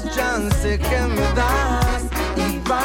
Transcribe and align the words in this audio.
chance 0.00 0.78
que 0.78 0.96
y 2.36 2.58
va. 2.68 2.80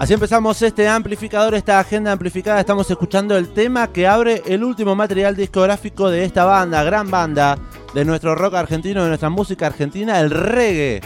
Así 0.00 0.12
empezamos 0.12 0.60
este 0.60 0.88
amplificador, 0.88 1.54
esta 1.54 1.78
agenda 1.78 2.12
amplificada. 2.12 2.60
Estamos 2.60 2.90
escuchando 2.90 3.36
el 3.36 3.52
tema 3.52 3.92
que 3.92 4.06
abre 4.06 4.42
el 4.46 4.64
último 4.64 4.94
material 4.94 5.36
discográfico 5.36 6.10
de 6.10 6.24
esta 6.24 6.44
banda, 6.44 6.82
gran 6.82 7.10
banda 7.10 7.56
de 7.94 8.04
nuestro 8.04 8.34
rock 8.34 8.54
argentino, 8.54 9.02
de 9.02 9.08
nuestra 9.08 9.30
música 9.30 9.66
argentina, 9.66 10.20
el 10.20 10.30
reggae. 10.30 11.00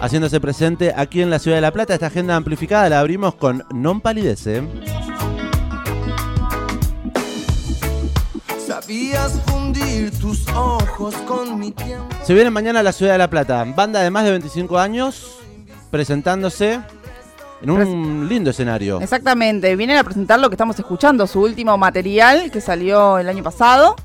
Haciéndose 0.00 0.40
presente 0.40 0.92
aquí 0.96 1.22
en 1.22 1.30
la 1.30 1.38
ciudad 1.38 1.58
de 1.58 1.62
La 1.62 1.72
Plata. 1.72 1.94
Esta 1.94 2.06
agenda 2.06 2.36
amplificada 2.36 2.88
la 2.88 3.00
abrimos 3.00 3.34
con 3.34 3.64
Non 3.72 4.00
Palidece. 4.00 4.62
Sabías 8.86 9.32
fundir 9.46 10.16
tus 10.20 10.46
ojos 10.50 11.12
con 11.26 11.58
mi 11.58 11.72
tiempo. 11.72 12.06
Se 12.22 12.34
viene 12.34 12.50
mañana 12.50 12.78
a 12.78 12.82
la 12.84 12.92
ciudad 12.92 13.14
de 13.14 13.18
La 13.18 13.28
Plata. 13.28 13.64
Banda 13.64 14.00
de 14.00 14.10
más 14.10 14.22
de 14.22 14.30
25 14.30 14.78
años 14.78 15.40
presentándose 15.90 16.78
en 17.62 17.70
un 17.70 18.28
lindo 18.28 18.50
escenario. 18.50 19.00
Exactamente, 19.00 19.74
vienen 19.74 19.96
a 19.96 20.04
presentar 20.04 20.38
lo 20.38 20.48
que 20.48 20.54
estamos 20.54 20.78
escuchando, 20.78 21.26
su 21.26 21.42
último 21.42 21.76
material 21.76 22.52
que 22.52 22.60
salió 22.60 23.18
el 23.18 23.28
año 23.28 23.42
pasado. 23.42 23.96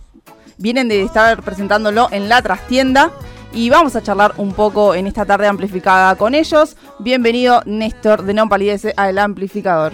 Vienen 0.58 0.88
de 0.88 1.04
estar 1.04 1.44
presentándolo 1.44 2.08
en 2.10 2.28
la 2.28 2.42
trastienda 2.42 3.12
y 3.54 3.70
vamos 3.70 3.96
a 3.96 4.02
charlar 4.02 4.34
un 4.38 4.52
poco 4.52 4.96
en 4.96 5.06
esta 5.06 5.28
tarde 5.28 5.46
amplificada 5.46 6.16
con 6.16 6.34
ellos. 6.34 6.76
Bienvenido 6.98 7.62
Néstor 7.68 8.24
de 8.24 8.34
Non 8.34 8.50
Palidece 8.50 8.96
al 8.98 9.20
amplificador. 9.20 9.94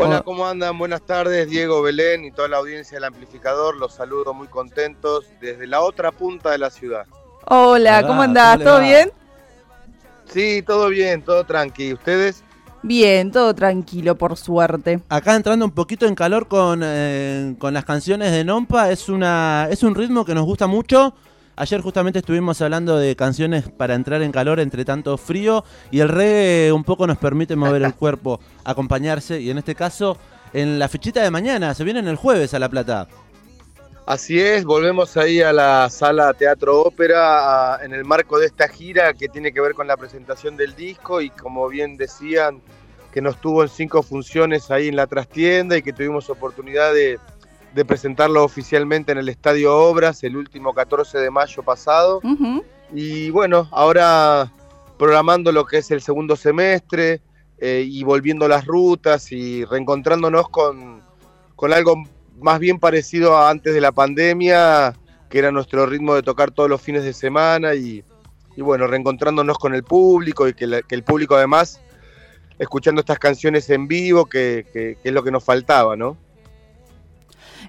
Hola, 0.00 0.08
Hola. 0.08 0.22
¿cómo 0.22 0.46
andan? 0.46 0.78
Buenas 0.78 1.02
tardes, 1.02 1.50
Diego 1.50 1.82
Belén 1.82 2.24
y 2.24 2.30
toda 2.32 2.48
la 2.48 2.56
audiencia 2.56 2.96
del 2.96 3.04
amplificador. 3.04 3.76
Los 3.76 3.92
saludo 3.92 4.32
muy 4.32 4.46
contentos 4.48 5.26
desde 5.42 5.66
la 5.66 5.82
otra 5.82 6.10
punta 6.10 6.50
de 6.50 6.56
la 6.56 6.70
ciudad. 6.70 7.04
Hola, 7.44 7.98
Hola, 7.98 8.06
¿cómo 8.06 8.22
andás? 8.22 8.52
¿cómo 8.52 8.58
le 8.60 8.64
¿Todo 8.64 8.74
va? 8.76 8.80
bien? 8.80 9.12
Sí, 10.24 10.62
todo 10.66 10.88
bien, 10.88 11.20
todo 11.22 11.44
tranqui. 11.44 11.92
¿Ustedes? 11.92 12.42
Bien, 12.82 13.30
todo 13.30 13.54
tranquilo, 13.54 14.14
por 14.16 14.38
suerte. 14.38 15.00
Acá 15.10 15.36
entrando 15.36 15.66
un 15.66 15.70
poquito 15.72 16.06
en 16.06 16.14
calor 16.14 16.48
con, 16.48 16.80
eh, 16.82 17.54
con 17.58 17.74
las 17.74 17.84
canciones 17.84 18.32
de 18.32 18.42
Nompa, 18.42 18.90
es, 18.90 19.10
una, 19.10 19.68
es 19.70 19.82
un 19.82 19.94
ritmo 19.94 20.24
que 20.24 20.34
nos 20.34 20.46
gusta 20.46 20.66
mucho. 20.66 21.12
Ayer 21.56 21.80
justamente 21.80 22.20
estuvimos 22.20 22.60
hablando 22.62 22.96
de 22.96 23.16
canciones 23.16 23.68
para 23.68 23.94
entrar 23.94 24.22
en 24.22 24.32
calor 24.32 24.60
entre 24.60 24.84
tanto 24.84 25.16
frío 25.18 25.64
y 25.90 26.00
el 26.00 26.08
reggae 26.08 26.72
un 26.72 26.84
poco 26.84 27.06
nos 27.06 27.18
permite 27.18 27.56
mover 27.56 27.82
el 27.82 27.94
cuerpo, 27.96 28.40
acompañarse 28.64 29.40
y 29.40 29.50
en 29.50 29.58
este 29.58 29.74
caso 29.74 30.16
en 30.52 30.78
la 30.78 30.88
fechita 30.88 31.22
de 31.22 31.30
mañana, 31.30 31.74
se 31.74 31.84
vienen 31.84 32.08
el 32.08 32.16
jueves 32.16 32.54
a 32.54 32.58
La 32.58 32.68
Plata. 32.68 33.06
Así 34.06 34.40
es, 34.40 34.64
volvemos 34.64 35.16
ahí 35.16 35.40
a 35.40 35.52
la 35.52 35.88
sala 35.88 36.32
Teatro 36.34 36.80
Ópera 36.80 37.78
en 37.82 37.92
el 37.92 38.04
marco 38.04 38.38
de 38.38 38.46
esta 38.46 38.66
gira 38.66 39.12
que 39.14 39.28
tiene 39.28 39.52
que 39.52 39.60
ver 39.60 39.74
con 39.74 39.86
la 39.86 39.96
presentación 39.96 40.56
del 40.56 40.74
disco 40.74 41.20
y 41.20 41.30
como 41.30 41.68
bien 41.68 41.96
decían, 41.96 42.60
que 43.12 43.20
nos 43.20 43.40
tuvo 43.40 43.62
en 43.62 43.68
cinco 43.68 44.02
funciones 44.02 44.70
ahí 44.70 44.88
en 44.88 44.96
la 44.96 45.06
trastienda 45.06 45.76
y 45.76 45.82
que 45.82 45.92
tuvimos 45.92 46.30
oportunidad 46.30 46.94
de, 46.94 47.18
de 47.74 47.84
presentarlo 47.84 48.42
oficialmente 48.44 49.12
en 49.12 49.18
el 49.18 49.28
Estadio 49.28 49.76
Obras 49.76 50.22
el 50.24 50.36
último 50.36 50.74
14 50.74 51.18
de 51.18 51.30
mayo 51.30 51.62
pasado. 51.62 52.20
Y 52.92 53.30
bueno, 53.30 53.68
ahora 53.70 54.50
programando 54.98 55.52
lo 55.52 55.64
que 55.64 55.78
es 55.78 55.90
el 55.90 56.02
segundo 56.02 56.34
semestre 56.36 57.20
eh, 57.58 57.84
y 57.86 58.02
volviendo 58.02 58.48
las 58.48 58.66
rutas 58.66 59.30
y 59.32 59.64
reencontrándonos 59.64 60.48
con, 60.48 61.00
con 61.56 61.72
algo 61.72 62.02
más 62.40 62.58
bien 62.58 62.78
parecido 62.78 63.36
a 63.36 63.50
antes 63.50 63.72
de 63.74 63.80
la 63.80 63.92
pandemia, 63.92 64.94
que 65.28 65.38
era 65.38 65.50
nuestro 65.52 65.86
ritmo 65.86 66.14
de 66.14 66.22
tocar 66.22 66.50
todos 66.50 66.68
los 66.68 66.80
fines 66.80 67.04
de 67.04 67.12
semana 67.12 67.74
y, 67.74 68.02
y 68.56 68.62
bueno, 68.62 68.86
reencontrándonos 68.88 69.58
con 69.58 69.74
el 69.74 69.84
público 69.84 70.48
y 70.48 70.54
que, 70.54 70.66
la- 70.66 70.82
que 70.82 70.94
el 70.96 71.04
público 71.04 71.36
además 71.36 71.80
escuchando 72.58 73.00
estas 73.00 73.18
canciones 73.18 73.70
en 73.70 73.86
vivo, 73.88 74.26
que, 74.26 74.66
que- 74.72 74.98
que 75.02 75.08
es 75.08 75.14
lo 75.14 75.22
que 75.22 75.30
nos 75.30 75.44
faltaba, 75.44 75.96
¿no? 75.96 76.16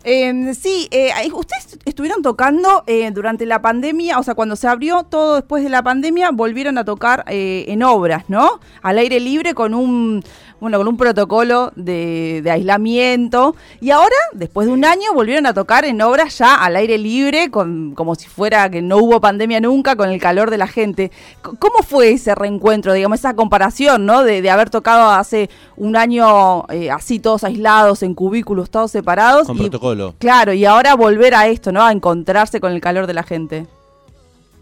Eh, 0.03 0.53
sí, 0.59 0.87
eh, 0.91 1.11
ustedes 1.33 1.77
estuvieron 1.85 2.21
tocando 2.23 2.83
eh, 2.87 3.09
durante 3.11 3.45
la 3.45 3.61
pandemia, 3.61 4.17
o 4.17 4.23
sea, 4.23 4.33
cuando 4.33 4.55
se 4.55 4.67
abrió 4.67 5.03
todo 5.03 5.35
después 5.35 5.63
de 5.63 5.69
la 5.69 5.83
pandemia, 5.83 6.31
volvieron 6.31 6.77
a 6.79 6.85
tocar 6.85 7.23
eh, 7.27 7.65
en 7.67 7.83
obras, 7.83 8.23
¿no? 8.27 8.59
Al 8.81 8.97
aire 8.97 9.19
libre 9.19 9.53
con 9.53 9.75
un, 9.75 10.23
bueno, 10.59 10.79
con 10.79 10.87
un 10.87 10.97
protocolo 10.97 11.71
de, 11.75 12.41
de 12.43 12.49
aislamiento. 12.51 13.55
Y 13.79 13.91
ahora, 13.91 14.15
después 14.33 14.65
de 14.67 14.73
un 14.73 14.85
año, 14.85 15.13
volvieron 15.13 15.45
a 15.45 15.53
tocar 15.53 15.85
en 15.85 16.01
obras 16.01 16.37
ya 16.39 16.55
al 16.55 16.75
aire 16.77 16.97
libre, 16.97 17.51
con, 17.51 17.93
como 17.93 18.15
si 18.15 18.27
fuera 18.27 18.69
que 18.71 18.81
no 18.81 18.97
hubo 18.97 19.21
pandemia 19.21 19.59
nunca, 19.61 19.95
con 19.95 20.09
el 20.09 20.19
calor 20.19 20.49
de 20.49 20.57
la 20.57 20.67
gente. 20.67 21.11
¿Cómo 21.41 21.83
fue 21.87 22.11
ese 22.13 22.33
reencuentro, 22.33 22.93
digamos, 22.93 23.19
esa 23.19 23.35
comparación, 23.35 24.05
¿no? 24.05 24.23
De, 24.23 24.41
de 24.41 24.49
haber 24.49 24.71
tocado 24.71 25.11
hace 25.11 25.49
un 25.77 25.95
año 25.95 26.65
eh, 26.69 26.89
así, 26.89 27.19
todos 27.19 27.43
aislados, 27.43 28.01
en 28.03 28.15
cubículos, 28.15 28.71
todos 28.71 28.89
separados. 28.91 29.45
Con 29.47 29.57
y- 29.57 29.61
protocolo. 29.61 29.90
Claro, 30.19 30.53
y 30.53 30.65
ahora 30.65 30.95
volver 30.95 31.33
a 31.35 31.47
esto, 31.47 31.71
¿no? 31.71 31.83
A 31.83 31.91
encontrarse 31.91 32.59
con 32.59 32.71
el 32.71 32.81
calor 32.81 33.07
de 33.07 33.13
la 33.13 33.23
gente. 33.23 33.67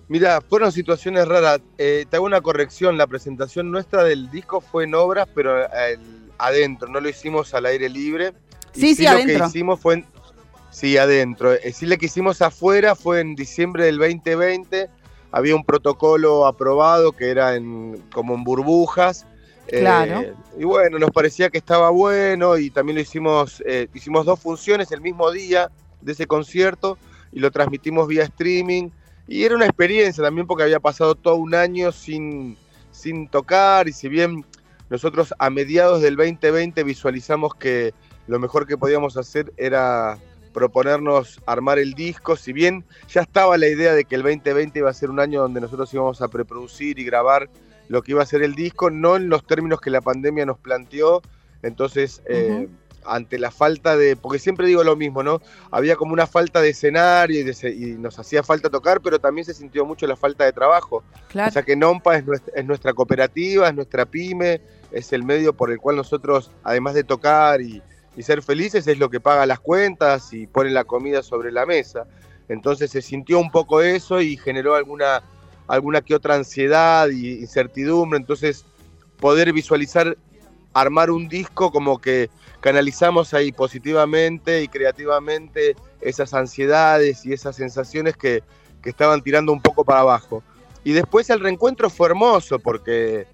Mira, 0.07 0.41
fueron 0.41 0.71
situaciones 0.71 1.27
raras. 1.27 1.61
Eh, 1.77 2.05
te 2.09 2.15
hago 2.15 2.25
una 2.25 2.41
corrección. 2.41 2.97
La 2.97 3.05
presentación 3.07 3.69
nuestra 3.71 4.03
del 4.03 4.31
disco 4.31 4.59
fue 4.59 4.85
en 4.85 4.95
obras, 4.95 5.27
pero 5.35 5.65
el- 5.65 5.99
adentro. 6.39 6.87
No 6.87 6.99
lo 6.99 7.09
hicimos 7.09 7.53
al 7.53 7.65
aire 7.67 7.89
libre. 7.89 8.33
Y 8.73 8.79
Sí, 8.79 8.95
sí, 8.95 9.03
lo 9.03 9.09
adentro. 9.11 9.39
que 9.45 9.49
hicimos 9.49 9.79
fue 9.79 9.95
en- 9.95 10.05
Sí, 10.71 10.97
adentro. 10.97 11.53
Eh, 11.53 11.73
sí, 11.73 11.85
lo 11.85 11.97
que 11.97 12.05
hicimos 12.07 12.41
afuera 12.41 12.95
fue 12.95 13.19
en 13.21 13.35
diciembre 13.35 13.85
del 13.85 13.97
2020. 13.97 14.89
Había 15.31 15.55
un 15.55 15.63
protocolo 15.63 16.45
aprobado 16.47 17.11
que 17.11 17.29
era 17.29 17.55
en, 17.55 18.01
como 18.13 18.33
en 18.35 18.43
burbujas. 18.43 19.25
Eh, 19.71 19.79
Claro. 19.81 20.23
y 20.57 20.63
bueno, 20.63 20.97
nos 20.97 21.11
parecía 21.11 21.49
que 21.49 21.59
estaba 21.59 21.91
bueno 21.91 22.57
y 22.57 22.71
también 22.71 22.95
lo 22.95 23.01
hicimos, 23.01 23.61
eh, 23.65 23.87
hicimos 23.93 24.25
dos 24.25 24.39
funciones 24.39 24.91
el 24.91 25.01
mismo 25.01 25.31
día 25.31 25.69
de 26.01 26.11
ese 26.13 26.25
concierto 26.25 26.97
y 27.31 27.39
lo 27.39 27.51
transmitimos 27.51 28.07
vía 28.07 28.23
streaming. 28.23 28.89
Y 29.27 29.43
era 29.43 29.55
una 29.55 29.65
experiencia 29.65 30.23
también 30.23 30.47
porque 30.47 30.63
había 30.63 30.79
pasado 30.79 31.13
todo 31.13 31.35
un 31.35 31.53
año 31.53 31.91
sin, 31.91 32.57
sin 32.91 33.27
tocar 33.27 33.87
y 33.87 33.93
si 33.93 34.09
bien 34.09 34.43
nosotros 34.89 35.35
a 35.37 35.51
mediados 35.51 36.01
del 36.01 36.15
2020 36.15 36.83
visualizamos 36.83 37.53
que 37.53 37.93
lo 38.27 38.39
mejor 38.39 38.65
que 38.65 38.77
podíamos 38.77 39.17
hacer 39.17 39.53
era 39.55 40.17
proponernos 40.51 41.39
armar 41.45 41.77
el 41.77 41.93
disco, 41.93 42.35
si 42.35 42.53
bien 42.53 42.83
ya 43.07 43.21
estaba 43.21 43.55
la 43.57 43.67
idea 43.67 43.93
de 43.93 44.03
que 44.05 44.15
el 44.15 44.23
2020 44.23 44.79
iba 44.79 44.89
a 44.89 44.93
ser 44.93 45.11
un 45.11 45.19
año 45.19 45.41
donde 45.41 45.61
nosotros 45.61 45.93
íbamos 45.93 46.23
a 46.23 46.27
preproducir 46.27 46.97
y 46.97 47.03
grabar 47.03 47.47
lo 47.89 48.01
que 48.01 48.13
iba 48.13 48.23
a 48.23 48.25
ser 48.25 48.41
el 48.41 48.55
disco, 48.55 48.89
no 48.89 49.17
en 49.17 49.29
los 49.29 49.45
términos 49.45 49.81
que 49.81 49.89
la 49.89 49.99
pandemia 49.99 50.45
nos 50.45 50.57
planteó, 50.57 51.21
entonces 51.61 52.21
eh, 52.25 52.69
ante 53.05 53.37
la 53.37 53.51
falta 53.51 53.97
de, 53.97 54.15
porque 54.15 54.39
siempre 54.39 54.67
digo 54.67 54.83
lo 54.83 54.95
mismo, 54.95 55.23
¿no? 55.23 55.41
Había 55.71 55.95
como 55.95 56.13
una 56.13 56.27
falta 56.27 56.61
de 56.61 56.69
escenario 56.69 57.39
y, 57.39 57.43
de 57.43 57.69
y 57.69 57.97
nos 57.97 58.17
hacía 58.19 58.43
falta 58.43 58.69
tocar, 58.69 59.01
pero 59.01 59.19
también 59.19 59.43
se 59.43 59.53
sintió 59.53 59.85
mucho 59.85 60.07
la 60.07 60.15
falta 60.15 60.45
de 60.45 60.53
trabajo. 60.53 61.03
Claro. 61.27 61.49
O 61.49 61.51
sea 61.51 61.63
que 61.63 61.75
NOMPA 61.75 62.17
es 62.17 62.25
nuestra, 62.25 62.53
es 62.55 62.65
nuestra 62.65 62.93
cooperativa, 62.93 63.67
es 63.67 63.75
nuestra 63.75 64.05
pyme, 64.05 64.61
es 64.91 65.11
el 65.11 65.23
medio 65.23 65.53
por 65.53 65.71
el 65.71 65.79
cual 65.79 65.95
nosotros, 65.95 66.51
además 66.63 66.93
de 66.93 67.03
tocar 67.03 67.61
y, 67.61 67.81
y 68.15 68.23
ser 68.23 68.41
felices, 68.41 68.87
es 68.87 68.99
lo 68.99 69.09
que 69.09 69.19
paga 69.19 69.45
las 69.45 69.59
cuentas 69.59 70.31
y 70.33 70.45
pone 70.45 70.69
la 70.69 70.83
comida 70.83 71.23
sobre 71.23 71.51
la 71.51 71.65
mesa. 71.65 72.05
Entonces 72.49 72.91
se 72.91 73.01
sintió 73.01 73.39
un 73.39 73.51
poco 73.51 73.81
eso 73.81 74.21
y 74.21 74.35
generó 74.35 74.75
alguna, 74.75 75.23
alguna 75.69 76.01
que 76.01 76.15
otra 76.15 76.35
ansiedad 76.35 77.07
y 77.09 77.39
incertidumbre. 77.39 78.17
Entonces 78.17 78.65
poder 79.19 79.53
visualizar, 79.53 80.17
armar 80.73 81.11
un 81.11 81.29
disco 81.29 81.71
como 81.71 82.01
que 82.01 82.29
canalizamos 82.59 83.33
ahí 83.33 83.51
positivamente 83.51 84.63
y 84.63 84.67
creativamente 84.67 85.75
esas 86.01 86.33
ansiedades 86.33 87.25
y 87.25 87.33
esas 87.33 87.55
sensaciones 87.55 88.17
que, 88.17 88.43
que 88.81 88.89
estaban 88.89 89.21
tirando 89.21 89.53
un 89.53 89.61
poco 89.61 89.85
para 89.85 90.01
abajo. 90.01 90.43
Y 90.83 90.93
después 90.93 91.29
el 91.29 91.39
reencuentro 91.39 91.89
fue 91.89 92.07
hermoso 92.07 92.57
porque, 92.57 93.27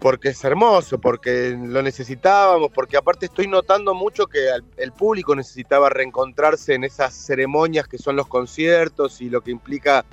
porque 0.00 0.30
es 0.30 0.42
hermoso, 0.42 0.98
porque 0.98 1.56
lo 1.56 1.80
necesitábamos, 1.82 2.70
porque 2.74 2.96
aparte 2.96 3.26
estoy 3.26 3.46
notando 3.46 3.94
mucho 3.94 4.26
que 4.26 4.48
el 4.78 4.92
público 4.92 5.36
necesitaba 5.36 5.90
reencontrarse 5.90 6.74
en 6.74 6.84
esas 6.84 7.14
ceremonias 7.14 7.86
que 7.86 7.98
son 7.98 8.16
los 8.16 8.26
conciertos 8.26 9.20
y 9.20 9.30
lo 9.30 9.42
que 9.42 9.52
implica 9.52 10.04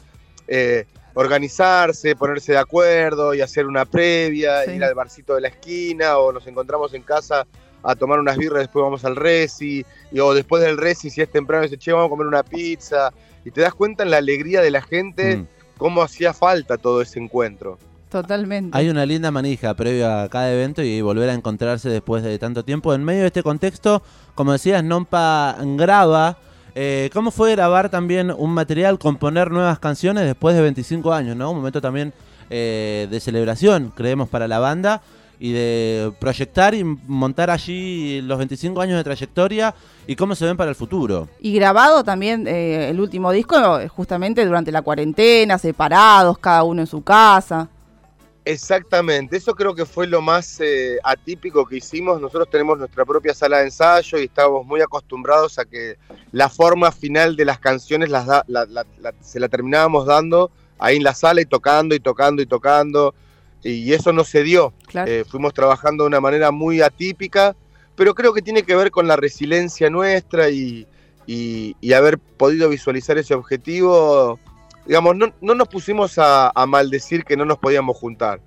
eh, 0.48 0.86
organizarse, 1.18 2.16
ponerse 2.16 2.54
de 2.54 2.58
acuerdo 2.60 3.34
y 3.34 3.42
hacer 3.42 3.66
una 3.66 3.86
previa, 3.86 4.64
Sí. 4.64 4.72
ir 4.72 4.84
al 4.84 4.94
barcito 4.96 5.36
de 5.36 5.42
la 5.42 5.48
esquina 5.50 6.18
o 6.18 6.32
nos 6.32 6.46
encontramos 6.48 6.94
en 6.94 7.02
casa 7.02 7.46
a 7.84 7.96
tomar 7.96 8.20
unas 8.20 8.38
birras, 8.38 8.60
después 8.60 8.84
vamos 8.84 9.06
al 9.06 9.16
Resi, 9.16 9.86
y, 10.12 10.20
o 10.20 10.34
después 10.34 10.64
del 10.64 10.78
Resi, 10.78 11.10
si 11.10 11.22
es 11.22 11.32
temprano, 11.32 11.64
dice, 11.64 11.78
che, 11.78 11.92
vamos 11.92 12.08
a 12.08 12.10
comer 12.10 12.28
una 12.28 12.44
pizza, 12.44 13.12
y 13.46 13.52
te 13.52 13.62
das 13.62 13.74
cuenta 13.74 14.04
en 14.04 14.12
la 14.12 14.18
alegría 14.18 14.62
de 14.62 14.72
la 14.72 14.82
gente 14.82 15.38
Mm. 15.38 15.48
cómo 15.78 16.02
hacía 16.02 16.34
falta 16.34 16.78
todo 16.78 17.02
ese 17.02 17.20
encuentro. 17.20 17.78
Totalmente. 18.10 18.78
Hay 18.78 18.90
una 18.90 19.06
linda 19.06 19.32
manija 19.32 19.74
previa 19.76 20.24
a 20.24 20.30
cada 20.30 20.52
evento 20.54 20.82
y 20.82 21.02
volver 21.02 21.30
a 21.30 21.34
encontrarse 21.34 21.90
después 21.90 22.24
de 22.24 22.40
tanto 22.40 22.64
tiempo. 22.64 22.94
En 22.94 23.04
medio 23.04 23.22
de 23.22 23.28
este 23.28 23.44
contexto, 23.44 24.02
como 24.34 24.54
decías, 24.54 24.84
Nompa 24.84 25.58
graba 25.62 26.38
Eh, 26.80 27.10
¿Cómo 27.12 27.32
fue 27.32 27.54
grabar 27.54 27.90
también 27.90 28.30
un 28.30 28.52
material, 28.52 29.00
componer 29.00 29.50
nuevas 29.50 29.80
canciones 29.80 30.26
después 30.26 30.56
de 30.56 30.62
25 30.62 31.12
años, 31.12 31.36
¿no? 31.36 31.50
Un 31.50 31.58
momento 31.58 31.82
también 31.82 32.14
eh, 32.52 33.08
de 33.10 33.20
celebración, 33.20 33.92
creemos, 33.96 34.30
para 34.30 34.48
la 34.48 34.60
banda 34.60 35.02
y 35.40 35.54
de 35.54 36.14
proyectar 36.20 36.76
y 36.76 36.84
montar 36.84 37.50
allí 37.50 38.22
los 38.22 38.38
25 38.38 38.80
años 38.80 38.98
de 38.98 39.04
trayectoria 39.04 39.74
y 40.06 40.16
cómo 40.16 40.36
se 40.36 40.46
ven 40.46 40.56
para 40.56 40.70
el 40.70 40.76
futuro. 40.76 41.28
Y 41.40 41.52
grabado 41.54 42.04
también 42.04 42.48
eh, 42.48 42.92
el 42.92 43.00
último 43.00 43.32
disco 43.32 43.58
justamente 43.90 44.46
durante 44.46 44.72
la 44.72 44.84
cuarentena, 44.84 45.58
separados, 45.58 46.38
cada 46.38 46.62
uno 46.62 46.82
en 46.82 46.88
su 46.88 47.02
casa. 47.02 47.70
Exactamente, 48.50 49.36
eso 49.36 49.54
creo 49.54 49.76
que 49.76 49.86
fue 49.86 50.08
lo 50.08 50.22
más 50.22 50.62
eh, 50.62 51.00
atípico 51.04 51.66
que 51.66 51.78
hicimos. 51.78 52.22
Nosotros 52.22 52.50
tenemos 52.50 52.78
nuestra 52.78 53.04
propia 53.04 53.34
sala 53.34 53.58
de 53.58 53.66
ensayo 53.66 54.18
y 54.20 54.24
estábamos 54.24 54.66
muy 54.66 54.80
acostumbrados 54.80 55.60
a 55.60 55.66
que 55.66 55.98
la 56.32 56.48
forma 56.48 56.94
final 56.94 57.36
de 57.36 57.44
las 57.44 57.60
canciones 57.60 58.10
las 58.10 58.26
se 59.20 59.40
la 59.42 59.50
terminábamos 59.50 60.06
dando 60.06 60.50
ahí 60.80 60.96
en 60.96 61.04
la 61.04 61.14
sala 61.14 61.42
y 61.42 61.46
tocando 61.46 61.94
y 61.94 62.00
tocando 62.00 62.42
y 62.42 62.46
tocando. 62.46 63.14
Y 63.64 63.92
eso 63.92 64.14
no 64.14 64.24
se 64.24 64.44
dio. 64.44 64.74
Eh, 64.94 65.26
fuimos 65.28 65.54
trabajando 65.54 66.06
de 66.06 66.08
una 66.08 66.22
manera 66.22 66.52
muy 66.52 66.82
atípica, 66.82 67.54
pero 67.96 68.16
creo 68.16 68.34
que 68.34 68.42
tiene 68.42 68.64
que 68.64 68.78
ver 68.78 68.92
con 68.92 69.10
la 69.10 69.18
resiliencia 69.18 69.90
nuestra 69.90 70.50
y, 70.50 70.88
haber 71.94 72.18
podido 72.18 72.70
visualizar 72.70 73.18
ese 73.18 73.34
objetivo 73.34 74.40
digamos, 74.88 75.16
no, 75.18 75.34
no 75.42 75.54
nos 75.54 75.68
pusimos 75.68 76.16
a, 76.18 76.52
maldecir 76.68 77.26
que 77.26 77.38
no 77.38 77.46
nos 77.46 77.58
podíamos 77.58 77.98
juntar. 77.98 78.40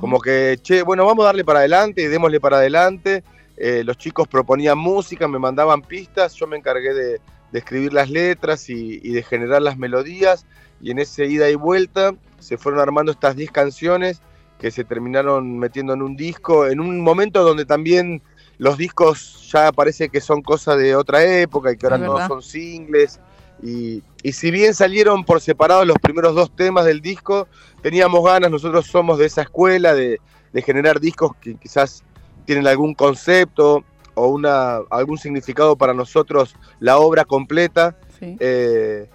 Como 0.00 0.20
que, 0.20 0.58
che, 0.60 0.82
bueno, 0.82 1.06
vamos 1.06 1.24
a 1.24 1.28
darle 1.28 1.44
para 1.44 1.60
adelante 1.60 2.02
y 2.02 2.06
démosle 2.06 2.40
para 2.40 2.58
adelante. 2.58 3.24
Eh, 3.56 3.82
los 3.84 3.96
chicos 3.96 4.28
proponían 4.28 4.76
música, 4.76 5.26
me 5.26 5.38
mandaban 5.38 5.80
pistas, 5.80 6.34
yo 6.34 6.46
me 6.46 6.58
encargué 6.58 6.92
de, 6.92 7.20
escribir 7.52 7.94
las 7.94 8.10
letras 8.10 8.68
y, 8.68 8.98
de 8.98 9.22
generar 9.22 9.62
las 9.62 9.78
melodías. 9.78 10.46
Y 10.80 10.90
en 10.90 10.98
ese 10.98 11.26
ida 11.26 11.48
y 11.50 11.54
vuelta 11.54 12.14
se 12.38 12.58
fueron 12.58 12.80
armando 12.80 13.10
estas 13.10 13.34
10 13.34 13.50
canciones 13.50 14.20
que 14.60 14.70
se 14.70 14.84
terminaron 14.84 15.58
metiendo 15.58 15.94
en 15.94 16.02
un 16.02 16.16
disco, 16.16 16.66
en 16.66 16.80
un 16.80 17.00
momento 17.00 17.42
donde 17.42 17.64
también 17.64 18.22
los 18.58 18.76
discos 18.76 19.50
ya 19.50 19.72
parece 19.72 20.10
que 20.10 20.20
son 20.20 20.42
cosas 20.42 20.76
de 20.78 20.94
otra 20.94 21.24
época 21.24 21.72
y 21.72 21.76
que 21.76 21.86
ahora 21.86 21.98
no 21.98 22.26
son 22.28 22.42
singles 22.42 23.20
y, 23.62 24.02
si 24.32 24.50
bien 24.50 24.74
salieron 24.74 25.24
por 25.24 25.40
separado 25.40 25.84
los 25.84 25.98
primeros 25.98 26.34
dos 26.34 26.54
temas 26.54 26.84
del 26.84 27.00
disco, 27.00 27.48
teníamos 27.82 28.24
ganas, 28.24 28.50
nosotros 28.50 28.86
somos 28.86 29.18
de 29.18 29.26
esa 29.26 29.42
escuela 29.42 29.94
de, 29.94 30.20
generar 30.64 30.98
discos 30.98 31.36
que 31.40 31.54
quizás 31.54 32.02
tienen 32.44 32.66
algún 32.66 32.92
concepto 32.92 33.84
o 34.14 34.26
una, 34.26 34.78
algún 34.90 35.16
significado 35.16 35.76
para 35.76 35.94
nosotros 35.94 36.56
la 36.80 36.98
obra 36.98 37.24
completa. 37.24 37.96
Eh, 38.20 39.08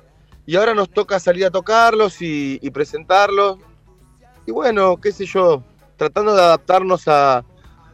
y 0.46 0.56
ahora 0.56 0.74
nos 0.74 0.90
toca 0.90 1.20
salir 1.20 1.46
a 1.46 1.52
tocarlos 1.52 2.22
y, 2.22 2.60
presentarlos. 2.72 3.58
Y 4.46 4.52
bueno, 4.52 4.96
qué 4.98 5.12
sé 5.12 5.26
yo, 5.26 5.64
tratando 5.98 6.34
de 6.34 6.42
adaptarnos 6.42 7.10
a, 7.10 7.44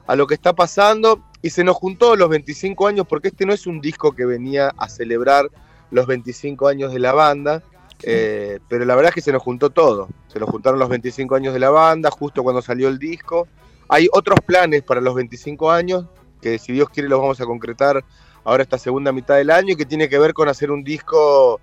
a 0.06 0.16
lo 0.16 0.28
que 0.28 0.36
está 0.36 0.54
pasando. 0.54 1.24
Y 1.42 1.50
se 1.50 1.64
nos 1.64 1.76
juntó 1.76 2.16
los 2.16 2.30
25 2.30 2.88
años 2.88 3.08
porque 3.08 3.30
este 3.30 3.48
no 3.48 3.54
es 3.54 3.66
un 3.66 3.82
disco 3.82 4.12
que 4.12 4.26
venía 4.26 4.72
a 4.78 4.90
celebrar 4.90 5.50
los 5.92 6.08
25 6.08 6.68
años 6.68 6.94
de 6.94 7.00
la 7.00 7.14
banda, 7.14 7.64
eh, 8.04 8.60
pero 8.68 8.86
la 8.86 8.96
verdad 8.96 9.10
es 9.10 9.16
que 9.16 9.22
se 9.22 9.32
nos 9.32 9.42
juntó 9.42 9.70
todo. 9.70 10.08
Se 10.28 10.40
nos 10.40 10.50
juntaron 10.50 10.80
los 10.80 10.90
25 10.90 11.36
años 11.36 11.54
de 11.54 11.60
la 11.60 11.70
banda, 11.70 12.10
justo 12.12 12.44
cuando 12.44 12.62
salió 12.62 12.88
el 12.88 12.98
disco. 12.98 13.48
Hay 13.88 14.08
otros 14.12 14.40
planes 14.46 14.84
para 14.84 15.02
los 15.02 15.16
25 15.16 15.72
años, 15.72 16.06
que 16.42 16.60
si 16.60 16.74
Dios 16.74 16.90
quiere 16.90 17.10
los 17.10 17.20
vamos 17.20 17.42
a 17.42 17.46
concretar 17.46 18.04
ahora 18.44 18.64
esta 18.64 18.78
segunda 18.78 19.12
mitad 19.12 19.36
del 19.36 19.52
año, 19.52 19.74
y 19.74 19.76
que 19.76 19.86
tiene 19.86 20.08
que 20.08 20.20
ver 20.20 20.34
con 20.34 20.48
hacer 20.48 20.72
un 20.72 20.84
disco 20.84 21.60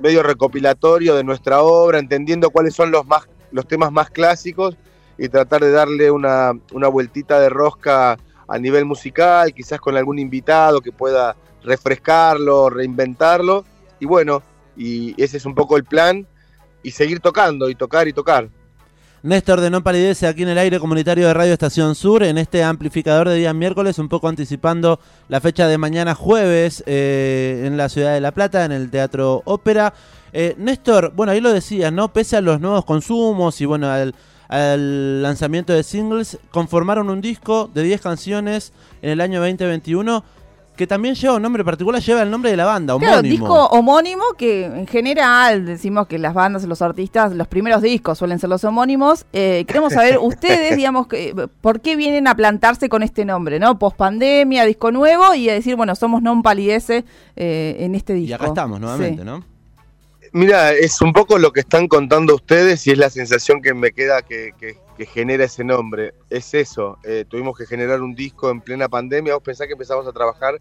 medio 0.00 0.22
recopilatorio 0.22 1.14
de 1.14 1.24
nuestra 1.24 1.62
obra, 1.62 1.98
entendiendo 1.98 2.50
cuáles 2.50 2.74
son 2.74 2.90
los, 2.90 3.06
más, 3.06 3.28
los 3.50 3.66
temas 3.66 3.92
más 3.92 4.10
clásicos 4.10 4.76
y 5.16 5.28
tratar 5.28 5.62
de 5.62 5.70
darle 5.70 6.10
una, 6.10 6.52
una 6.72 6.88
vueltita 6.88 7.38
de 7.40 7.48
rosca 7.48 8.18
a 8.48 8.58
nivel 8.58 8.84
musical, 8.84 9.54
quizás 9.54 9.80
con 9.80 9.96
algún 9.96 10.18
invitado 10.18 10.80
que 10.80 10.92
pueda 10.92 11.36
refrescarlo, 11.64 12.70
reinventarlo. 12.70 13.64
Y 14.00 14.06
bueno, 14.06 14.42
y 14.76 15.20
ese 15.22 15.38
es 15.38 15.46
un 15.46 15.54
poco 15.54 15.76
el 15.76 15.84
plan. 15.84 16.26
Y 16.82 16.90
seguir 16.90 17.20
tocando, 17.20 17.70
y 17.70 17.74
tocar, 17.74 18.06
y 18.08 18.12
tocar. 18.12 18.48
Néstor 19.24 19.62
de 19.62 19.70
No 19.70 19.82
Palidece 19.82 20.26
aquí 20.26 20.42
en 20.42 20.50
el 20.50 20.58
aire 20.58 20.78
comunitario 20.78 21.26
de 21.26 21.32
Radio 21.32 21.54
Estación 21.54 21.94
Sur, 21.94 22.22
en 22.22 22.36
este 22.36 22.62
amplificador 22.62 23.26
de 23.26 23.36
día 23.36 23.54
miércoles, 23.54 23.98
un 23.98 24.10
poco 24.10 24.28
anticipando 24.28 25.00
la 25.28 25.40
fecha 25.40 25.66
de 25.66 25.78
mañana 25.78 26.14
jueves 26.14 26.84
eh, 26.86 27.62
en 27.64 27.78
la 27.78 27.88
ciudad 27.88 28.12
de 28.12 28.20
La 28.20 28.32
Plata, 28.32 28.66
en 28.66 28.72
el 28.72 28.90
Teatro 28.90 29.40
Ópera. 29.46 29.94
Eh, 30.34 30.54
Néstor, 30.58 31.14
bueno, 31.16 31.32
ahí 31.32 31.40
lo 31.40 31.54
decías, 31.54 31.90
¿no? 31.90 32.12
Pese 32.12 32.36
a 32.36 32.42
los 32.42 32.60
nuevos 32.60 32.84
consumos 32.84 33.58
y 33.62 33.64
bueno, 33.64 33.90
al, 33.90 34.14
al 34.48 35.22
lanzamiento 35.22 35.72
de 35.72 35.84
singles, 35.84 36.38
conformaron 36.50 37.08
un 37.08 37.22
disco 37.22 37.70
de 37.72 37.82
10 37.82 38.02
canciones 38.02 38.74
en 39.00 39.08
el 39.08 39.22
año 39.22 39.40
2021 39.40 40.22
que 40.76 40.86
también 40.86 41.14
lleva 41.14 41.34
un 41.34 41.42
nombre 41.42 41.64
particular, 41.64 42.02
lleva 42.02 42.22
el 42.22 42.30
nombre 42.30 42.50
de 42.50 42.56
la 42.56 42.64
banda, 42.64 42.94
homónimo. 42.94 43.12
Claro, 43.12 43.28
disco 43.28 43.66
homónimo 43.66 44.24
que 44.36 44.64
en 44.64 44.86
general 44.86 45.66
decimos 45.66 46.06
que 46.06 46.18
las 46.18 46.34
bandas, 46.34 46.64
los 46.64 46.82
artistas, 46.82 47.32
los 47.32 47.46
primeros 47.46 47.82
discos 47.82 48.18
suelen 48.18 48.38
ser 48.38 48.50
los 48.50 48.64
homónimos. 48.64 49.26
Eh, 49.32 49.64
queremos 49.66 49.92
saber 49.92 50.18
ustedes, 50.20 50.76
digamos, 50.76 51.06
que, 51.06 51.48
por 51.60 51.80
qué 51.80 51.96
vienen 51.96 52.26
a 52.26 52.34
plantarse 52.34 52.88
con 52.88 53.02
este 53.02 53.24
nombre, 53.24 53.58
¿no? 53.58 53.78
Post 53.78 53.96
pandemia, 53.96 54.64
disco 54.64 54.90
nuevo 54.90 55.34
y 55.34 55.48
a 55.48 55.54
decir, 55.54 55.76
bueno, 55.76 55.94
somos 55.94 56.22
non 56.22 56.42
palidece 56.42 57.04
eh, 57.36 57.76
en 57.80 57.94
este 57.94 58.14
disco. 58.14 58.30
Y 58.30 58.32
acá 58.32 58.46
estamos 58.46 58.80
nuevamente, 58.80 59.24
¿no? 59.24 59.44
Mira, 60.34 60.72
es 60.72 61.00
un 61.00 61.12
poco 61.12 61.38
lo 61.38 61.52
que 61.52 61.60
están 61.60 61.86
contando 61.86 62.34
ustedes 62.34 62.84
y 62.88 62.90
es 62.90 62.98
la 62.98 63.08
sensación 63.08 63.62
que 63.62 63.72
me 63.72 63.92
queda 63.92 64.22
que, 64.22 64.52
genera 64.98 65.44
ese 65.44 65.64
nombre. 65.64 66.14
Es 66.30 66.54
eso, 66.54 66.98
eh, 67.04 67.24
tuvimos 67.28 67.56
que 67.56 67.66
generar 67.66 68.00
un 68.02 68.14
disco 68.14 68.50
en 68.50 68.60
plena 68.60 68.88
pandemia. 68.88 69.34
Vos 69.34 69.42
pensás 69.42 69.66
que 69.66 69.72
empezamos 69.72 70.06
a 70.06 70.12
trabajar 70.12 70.58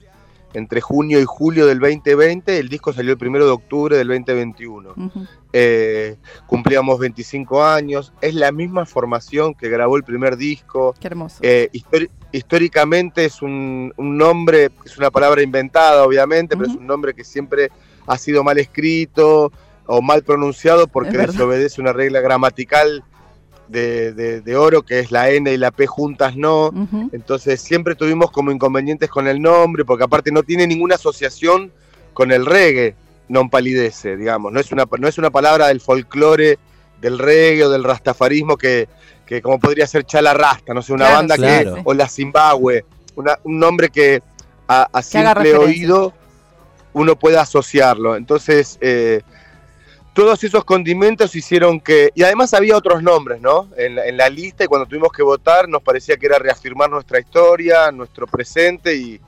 entre 0.53 0.81
junio 0.81 1.19
y 1.19 1.25
julio 1.25 1.65
del 1.65 1.79
2020, 1.79 2.59
el 2.59 2.69
disco 2.69 2.93
salió 2.93 3.11
el 3.11 3.17
primero 3.17 3.45
de 3.45 3.51
octubre 3.51 3.97
del 3.97 4.07
2021. 4.07 4.93
Eh, 5.51 6.17
cumplíamos 6.47 6.99
25 6.99 7.63
años, 7.63 8.13
es 8.21 8.35
la 8.35 8.51
misma 8.51 8.85
formación 8.85 9.53
que 9.55 9.69
grabó 9.69 9.97
el 9.97 10.03
primer 10.03 10.37
disco. 10.37 10.93
Qué 10.99 11.07
hermoso. 11.07 11.39
Eh, 11.41 11.69
históricamente 12.31 13.25
es 13.25 13.41
un, 13.41 13.93
nombre, 13.97 14.69
es 14.85 14.97
una 14.97 15.11
palabra 15.11 15.41
inventada 15.41 16.03
obviamente, 16.05 16.55
pero 16.55 16.69
es 16.69 16.75
un 16.75 16.87
nombre 16.87 17.13
que 17.13 17.23
siempre 17.23 17.69
ha 18.05 18.17
sido 18.17 18.43
mal 18.43 18.59
escrito 18.59 19.51
o 19.85 20.01
mal 20.01 20.23
pronunciado 20.23 20.87
porque 20.87 21.17
desobedece 21.17 21.81
una 21.81 21.93
regla 21.93 22.21
gramatical 22.21 23.03
de, 23.67 24.55
oro, 24.57 24.83
que 24.83 24.99
es 24.99 25.11
la 25.11 25.29
N 25.29 25.51
y 25.51 25.57
la 25.57 25.71
P 25.71 25.87
juntas 25.87 26.35
no. 26.35 26.71
Entonces 27.11 27.61
siempre 27.61 27.95
tuvimos 27.95 28.31
como 28.31 28.51
inconvenientes 28.51 29.09
con 29.09 29.27
el 29.27 29.41
nombre, 29.41 29.85
porque 29.85 30.03
aparte 30.03 30.31
no 30.31 30.43
tiene 30.43 30.67
ninguna 30.67 30.95
asociación 30.95 31.71
con 32.13 32.31
el 32.31 32.45
reggae, 32.45 32.95
non 33.29 33.49
palidece, 33.49 34.15
digamos. 34.15 34.51
No 34.51 34.59
es 34.59 34.71
una, 34.71 34.85
no 34.85 35.07
es 35.07 35.17
una 35.17 35.31
palabra 35.31 35.67
del 35.67 35.81
folclore 35.81 36.59
del 37.01 37.19
reggae 37.19 37.65
o 37.65 37.69
del 37.69 37.83
rastafarismo 37.83 38.55
que, 38.55 38.87
que 39.25 39.41
como 39.41 39.59
podría 39.59 39.87
ser 39.87 40.05
Chala 40.05 40.33
Rasta, 40.33 40.73
no 40.73 40.81
sé, 40.81 40.93
una 40.93 41.09
banda 41.09 41.37
que, 41.37 41.81
o 41.83 41.93
la 41.93 42.07
Zimbabue, 42.07 42.85
un 43.15 43.59
nombre 43.59 43.89
que 43.89 44.21
a, 44.67 45.01
simple 45.01 45.55
oído 45.55 46.13
uno 46.93 47.17
pueda 47.17 47.41
asociarlo. 47.41 48.15
Entonces, 48.15 48.77
eh, 48.81 49.21
todos 50.13 50.43
esos 50.43 50.63
condimentos 50.63 51.35
hicieron 51.35 51.79
que, 51.79 52.11
y 52.13 52.23
además 52.23 52.53
había 52.53 52.77
otros 52.77 53.01
nombres, 53.01 53.41
¿no? 53.41 53.67
En 53.75 54.17
la, 54.17 54.29
lista 54.29 54.63
y 54.63 54.67
cuando 54.67 54.85
tuvimos 54.85 55.11
que 55.11 55.23
votar 55.23 55.67
nos 55.67 55.81
parecía 55.81 56.17
que 56.17 56.27
era 56.27 56.37
reafirmar 56.37 56.89
nuestra 56.89 57.19
historia, 57.19 57.91
nuestro 57.91 58.27
presente 58.27 58.95
y, 58.95 59.19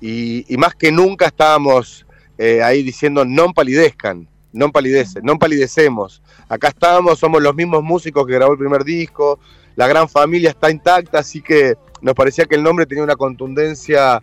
y, 0.00 0.56
más 0.58 0.74
que 0.74 0.92
nunca 0.92 1.26
estábamos 1.26 2.06
eh, 2.38 2.62
ahí 2.62 2.82
diciendo 2.82 3.24
non 3.24 3.56
palidezcan, 3.56 4.28
non 4.52 4.68
palidecen, 4.68 5.24
non 5.24 5.40
palidecemos. 5.40 6.20
Acá 6.48 6.68
estamos, 6.68 7.18
somos 7.18 7.40
los 7.42 7.56
mismos 7.56 7.82
músicos 7.82 8.26
que 8.26 8.34
grabó 8.36 8.52
el 8.52 8.58
primer 8.58 8.84
disco, 8.84 9.40
la 9.74 9.88
gran 9.88 10.08
familia 10.08 10.50
está 10.50 10.70
intacta, 10.70 11.20
así 11.20 11.40
que 11.40 11.76
nos 12.02 12.14
parecía 12.14 12.44
que 12.44 12.56
el 12.56 12.62
nombre 12.62 12.84
tenía 12.84 13.04
una 13.04 13.16
contundencia 13.16 14.22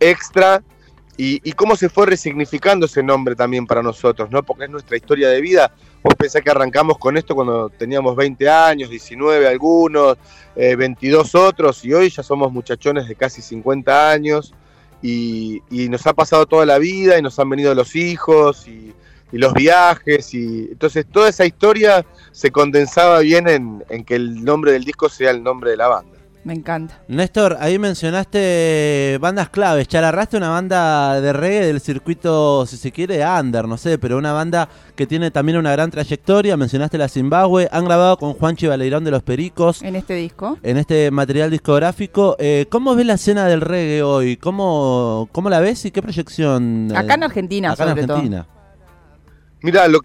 extra 0.00 0.62
y, 1.16 1.52
cómo 1.52 1.76
se 1.76 1.90
fue 1.90 2.06
resignificando 2.06 2.86
ese 2.86 3.02
nombre 3.02 3.36
también 3.36 3.66
para 3.66 3.82
nosotros, 3.82 4.30
¿no? 4.30 4.42
Porque 4.42 4.64
es 4.64 4.70
nuestra 4.70 4.96
historia 4.96 5.28
de 5.28 5.40
vida. 5.40 5.72
Vos 6.02 6.14
pensás 6.16 6.40
que 6.42 6.50
arrancamos 6.50 6.96
con 6.98 7.16
esto 7.16 7.34
cuando 7.34 7.68
teníamos 7.68 8.16
20 8.16 8.48
años, 8.48 8.88
19 8.88 9.46
algunos, 9.46 10.16
22 10.56 11.34
eh, 11.34 11.38
otros, 11.38 11.84
y 11.84 11.92
hoy 11.92 12.08
ya 12.08 12.22
somos 12.22 12.50
muchachones 12.50 13.08
de 13.08 13.14
casi 13.14 13.42
50 13.42 14.10
años, 14.10 14.54
y, 15.02 15.60
nos 15.90 16.06
ha 16.06 16.14
pasado 16.14 16.46
toda 16.46 16.64
la 16.64 16.78
vida, 16.78 17.18
y 17.18 17.22
nos 17.22 17.38
han 17.38 17.50
venido 17.50 17.74
los 17.74 17.94
hijos, 17.94 18.66
y, 18.66 18.94
los 19.32 19.54
viajes, 19.54 20.34
y 20.34 20.68
entonces 20.72 21.06
toda 21.10 21.30
esa 21.30 21.46
historia 21.46 22.04
se 22.32 22.50
condensaba 22.50 23.20
bien 23.20 23.48
en, 23.48 23.82
en 23.88 24.04
que 24.04 24.14
el 24.14 24.44
nombre 24.44 24.72
del 24.72 24.84
disco 24.84 25.08
sea 25.08 25.30
el 25.30 25.42
nombre 25.42 25.70
de 25.70 25.78
la 25.78 25.88
banda. 25.88 26.21
Me 26.44 26.54
encanta. 26.54 27.00
Néstor, 27.06 27.56
ahí 27.60 27.78
mencionaste 27.78 29.16
bandas 29.20 29.48
claves. 29.48 29.86
Chalarraste 29.86 30.36
una 30.36 30.48
banda 30.50 31.20
de 31.20 31.32
reggae 31.32 31.66
del 31.66 31.80
circuito, 31.80 32.66
si 32.66 32.76
se 32.76 32.90
quiere, 32.90 33.24
under, 33.24 33.68
no 33.68 33.76
sé, 33.76 33.96
pero 33.98 34.18
una 34.18 34.32
banda 34.32 34.68
que 34.96 35.06
tiene 35.06 35.30
también 35.30 35.58
una 35.58 35.70
gran 35.70 35.90
trayectoria. 35.92 36.56
Mencionaste 36.56 36.98
la 36.98 37.08
Zimbabue. 37.08 37.68
Han 37.70 37.84
grabado 37.84 38.16
con 38.16 38.32
Juanchi 38.34 38.66
Baleirón 38.66 39.04
de 39.04 39.12
los 39.12 39.22
Pericos 39.22 39.82
En 39.82 39.94
este 39.94 40.14
disco. 40.14 40.58
en 40.64 40.78
este 40.78 41.12
material 41.12 41.48
discográfico. 41.50 42.34
Eh, 42.40 42.66
¿Cómo 42.68 42.96
ves 42.96 43.06
la 43.06 43.14
escena 43.14 43.46
del 43.46 43.60
reggae 43.60 44.02
hoy? 44.02 44.36
¿Cómo, 44.36 45.28
cómo 45.30 45.48
la 45.48 45.60
ves 45.60 45.84
y 45.84 45.92
qué 45.92 46.02
proyección? 46.02 46.90
eh, 46.92 46.96
Acá 46.96 47.14
en 47.14 47.22
Argentina, 47.22 47.70
acá 47.72 47.84
en 47.88 47.94
todo. 48.06 48.14
Argentina. 48.16 48.46
Mira, 49.62 49.86
lo, 49.86 50.00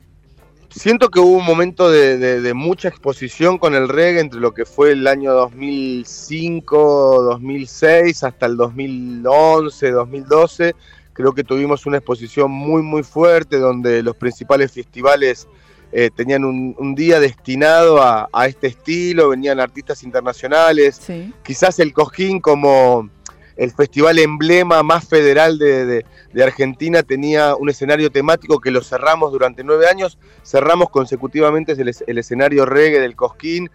siento 0.69 1.09
que 1.09 1.19
hubo 1.19 1.37
un 1.37 1.45
momento 1.45 1.89
de, 1.89 2.17
de- 2.17 2.41
de 2.41 2.53
mucha 2.53 2.87
exposición 2.89 3.57
con 3.57 3.73
el 3.75 3.87
reggae 3.89 4.19
entre 4.21 4.39
lo 4.39 4.53
que 4.53 4.65
fue 4.65 4.91
el 4.91 5.07
año 5.07 5.33
2005, 5.33 7.23
2006 7.23 8.23
hasta 8.23 8.45
el 8.45 8.57
2011, 8.57 9.91
2012. 9.91 10.75
Creo 11.13 11.33
que 11.33 11.43
tuvimos 11.43 11.85
una 11.85 11.97
exposición 11.97 12.51
muy, 12.51 12.81
muy 12.83 13.03
fuerte 13.03 13.57
donde 13.57 14.03
los 14.03 14.15
principales 14.15 14.71
festivales 14.71 15.47
eh, 15.91 16.09
tenían 16.15 16.43
un, 16.45 16.75
un 16.77 16.93
día 16.95 17.19
destinado 17.19 18.01
a, 18.01 18.27
a 18.31 18.47
este 18.47 18.67
estilo, 18.67 19.29
venían 19.29 19.59
artistas 19.59 20.03
internacionales, 20.03 20.99
Sí. 21.03 21.33
quizás 21.43 21.79
el 21.79 21.93
Cojín 21.93 22.39
como 22.39 23.09
el 23.57 23.71
festival 23.71 24.19
emblema 24.19 24.83
más 24.83 25.07
federal 25.07 25.57
de, 25.57 26.05
Argentina 26.41 27.01
tenía 27.01 27.55
un 27.55 27.69
escenario 27.69 28.11
temático 28.11 28.59
que 28.59 28.71
lo 28.71 28.83
cerramos 28.83 29.31
durante 29.31 29.63
nueve 29.63 29.87
años, 29.87 30.19
cerramos 30.43 30.89
consecutivamente 30.89 31.73
el 31.73 32.17
escenario 32.17 32.65
reggae 32.65 32.99
del 32.99 33.15
Cosquín 33.15 33.69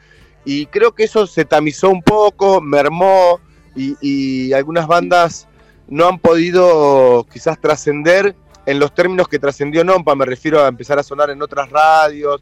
y 0.45 0.67
creo 0.67 0.93
que 0.93 1.05
eso 1.05 1.27
se 1.27 1.45
tamizó 1.45 1.91
un 1.91 2.03
poco, 2.03 2.61
mermó 2.61 3.41
y, 3.75 3.97
y 4.01 4.53
algunas 4.53 4.87
bandas 4.87 5.49
no 5.89 6.07
han 6.07 6.19
podido 6.19 7.27
quizás 7.33 7.61
trascender 7.61 8.37
en 8.67 8.79
los 8.79 8.95
términos 8.95 9.29
que 9.29 9.39
trascendió 9.39 9.85
Nompa, 9.85 10.15
me 10.15 10.25
refiero 10.25 10.65
a 10.65 10.69
empezar 10.69 10.99
a 10.99 11.03
sonar 11.03 11.31
en 11.31 11.43
otras 11.43 11.69
radios. 11.71 12.41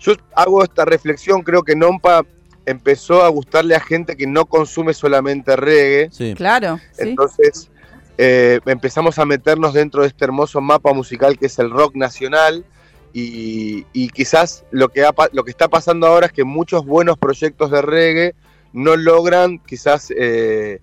Yo 0.00 0.14
hago 0.34 0.64
esta 0.64 0.84
reflexión, 0.84 1.42
creo 1.42 1.62
que 1.62 1.76
Nompa 1.76 2.24
empezó 2.66 3.22
a 3.22 3.28
gustarle 3.28 3.74
a 3.74 3.80
gente 3.80 4.16
que 4.16 4.26
no 4.26 4.46
consume 4.46 4.94
solamente 4.94 5.56
reggae. 5.56 6.08
Sí. 6.12 6.34
Claro, 6.34 6.78
sí. 6.92 7.02
Entonces 7.08 7.70
eh, 8.18 8.60
empezamos 8.66 9.18
a 9.18 9.24
meternos 9.24 9.74
dentro 9.74 10.02
de 10.02 10.08
este 10.08 10.24
hermoso 10.24 10.60
mapa 10.60 10.92
musical 10.92 11.38
que 11.38 11.46
es 11.46 11.58
el 11.58 11.70
rock 11.70 11.94
nacional. 11.96 12.64
Y, 13.12 13.86
y 13.92 14.08
quizás 14.10 14.64
lo 14.70 14.88
que, 14.90 15.04
ha 15.04 15.12
lo 15.32 15.42
que 15.42 15.50
está 15.50 15.66
pasando 15.68 16.06
ahora 16.06 16.26
es 16.26 16.32
que 16.32 16.44
muchos 16.44 16.86
buenos 16.86 17.18
proyectos 17.18 17.70
de 17.72 17.82
reggae 17.82 18.34
no 18.72 18.94
logran 18.94 19.58
quizás 19.66 20.12
eh, 20.16 20.78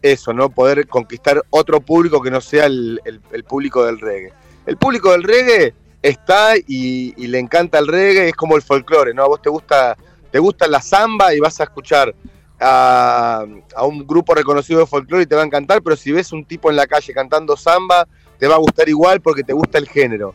eso, 0.00 0.32
¿no? 0.32 0.48
Poder 0.48 0.86
conquistar 0.86 1.42
otro 1.50 1.80
público 1.82 2.22
que 2.22 2.30
no 2.30 2.40
sea 2.40 2.64
el, 2.64 2.98
el- 3.04 3.20
el 3.32 3.44
público 3.44 3.84
del 3.84 4.00
reggae. 4.00 4.32
El 4.64 4.78
público 4.78 5.10
del 5.12 5.22
reggae 5.22 5.74
está 6.00 6.56
y, 6.56 7.12
y 7.22 7.26
le 7.26 7.38
encanta 7.38 7.78
el 7.78 7.88
reggae, 7.88 8.28
es 8.30 8.34
como 8.34 8.56
el 8.56 8.62
folclore, 8.62 9.12
¿no? 9.12 9.24
A 9.24 9.28
vos 9.28 9.42
te 9.42 9.50
gusta, 9.50 9.98
te 10.30 10.38
gusta 10.38 10.66
la 10.68 10.80
samba 10.80 11.34
y 11.34 11.40
vas 11.40 11.60
a 11.60 11.64
escuchar 11.64 12.14
a, 12.60 13.46
un 13.82 14.06
grupo 14.06 14.34
reconocido 14.34 14.80
de 14.80 14.86
folclore 14.86 15.22
y 15.24 15.26
te 15.26 15.34
va 15.34 15.42
a 15.42 15.46
encantar, 15.46 15.82
pero 15.82 15.96
si 15.96 16.12
ves 16.12 16.32
un 16.32 16.44
tipo 16.44 16.70
en 16.70 16.76
la 16.76 16.86
calle 16.86 17.12
cantando 17.14 17.56
samba, 17.56 18.06
te 18.38 18.46
va 18.46 18.56
a 18.56 18.58
gustar 18.58 18.88
igual 18.88 19.20
porque 19.20 19.42
te 19.42 19.52
gusta 19.52 19.78
el 19.78 19.88
género. 19.88 20.34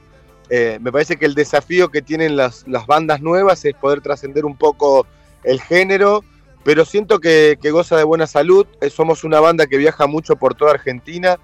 Eh, 0.49 0.77
me 0.81 0.91
parece 0.91 1.17
que 1.17 1.25
el 1.25 1.33
desafío 1.33 1.89
que 1.89 2.01
tienen 2.01 2.35
las, 2.35 2.65
bandas 2.87 3.21
nuevas 3.21 3.63
es 3.65 3.73
poder 3.75 4.01
trascender 4.01 4.45
un 4.45 4.55
poco 4.55 5.07
el 5.43 5.61
género, 5.61 6.23
pero 6.63 6.85
siento 6.85 7.19
que, 7.19 7.57
que 7.61 7.71
goza 7.71 7.95
de 7.95 8.03
buena 8.03 8.27
salud. 8.27 8.65
Eh, 8.81 8.89
somos 8.89 9.23
una 9.23 9.39
banda 9.39 9.67
que 9.67 9.77
viaja 9.77 10.07
mucho 10.07 10.35
por 10.35 10.55
toda 10.55 10.71
Argentina. 10.71 11.37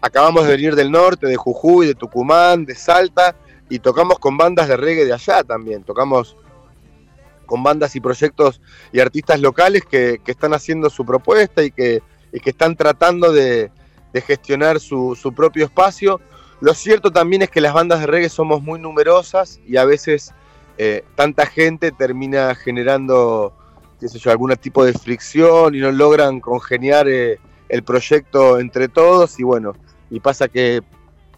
Acabamos 0.00 0.44
de 0.44 0.52
venir 0.52 0.74
del 0.74 0.90
norte, 0.90 1.26
de 1.26 1.36
Jujuy, 1.36 1.86
de 1.86 1.94
Tucumán, 1.94 2.64
de 2.64 2.74
Salta, 2.74 3.34
y 3.68 3.78
tocamos 3.78 4.18
con 4.18 4.36
bandas 4.36 4.68
de 4.68 4.76
reggae 4.76 5.04
de 5.04 5.12
allá 5.12 5.42
también. 5.42 5.82
Tocamos 5.82 6.36
con 7.46 7.62
bandas 7.62 7.96
y 7.96 8.00
proyectos 8.00 8.60
y 8.92 9.00
artistas 9.00 9.40
locales 9.40 9.84
que, 9.84 10.20
están 10.26 10.52
haciendo 10.52 10.90
su 10.90 11.04
propuesta 11.04 11.62
y 11.62 11.70
que, 11.70 12.02
y 12.32 12.40
que 12.40 12.50
están 12.50 12.76
tratando 12.76 13.32
de, 13.32 13.70
gestionar 14.26 14.80
su, 14.80 15.32
propio 15.36 15.66
espacio. 15.66 16.20
Lo 16.60 16.72
cierto 16.72 17.10
también 17.10 17.42
es 17.42 17.50
que 17.50 17.60
las 17.60 17.74
bandas 17.74 18.00
de 18.00 18.06
reggae 18.06 18.30
somos 18.30 18.62
muy 18.62 18.80
numerosas 18.80 19.60
y 19.66 19.76
a 19.76 19.84
veces 19.84 20.32
eh, 20.78 21.04
tanta 21.14 21.44
gente 21.44 21.92
termina 21.92 22.54
generando, 22.54 23.52
qué 24.00 24.08
sé 24.08 24.18
yo, 24.18 24.30
algún 24.30 24.54
tipo 24.56 24.84
de 24.84 24.94
fricción 24.94 25.74
y 25.74 25.80
no 25.80 25.92
logran 25.92 26.40
congeniar 26.40 27.08
eh, 27.08 27.38
el 27.68 27.82
proyecto 27.82 28.58
entre 28.58 28.88
todos 28.88 29.38
y 29.38 29.42
bueno, 29.42 29.74
y 30.08 30.20
pasa 30.20 30.48
que 30.48 30.80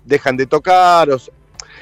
dejan 0.04 0.36
de 0.36 0.46
tocar. 0.46 1.08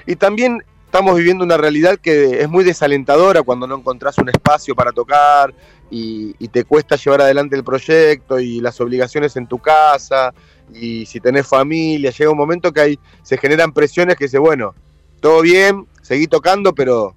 y 0.07 0.17
también 0.17 0.63
estamos 0.97 1.15
viviendo 1.15 1.45
una 1.45 1.59
realidad 1.59 1.99
que 1.99 2.41
es 2.41 2.49
muy 2.49 2.65
desalentadora 2.65 3.43
cuando 3.43 3.67
no 3.67 3.77
encontrás 3.77 4.17
un 4.17 4.31
espacio 4.31 4.75
para 4.75 4.93
tocar 4.93 5.53
y, 5.91 6.33
te 6.49 6.65
cuesta 6.65 6.97
llevar 6.97 7.21
adelante 7.21 7.55
el 7.55 7.65
proyecto 7.65 8.41
y 8.41 8.61
las 8.61 8.81
obligaciones 8.81 9.37
en 9.37 9.47
tu 9.47 9.59
casa 9.59 10.33
y 10.73 11.05
si 11.05 11.21
tenés 11.21 11.47
familia, 11.47 12.11
llega 12.11 12.31
un 12.31 12.39
momento 12.39 12.73
que 12.73 12.81
hay, 12.81 12.99
se 13.23 13.37
generan 13.37 13.75
presiones 13.75 14.17
que 14.17 14.25
dice, 14.25 14.39
bueno, 14.39 14.75
todo 15.21 15.43
bien, 15.43 15.87
seguí 16.01 16.29
tocando, 16.29 16.75
pero 16.75 17.15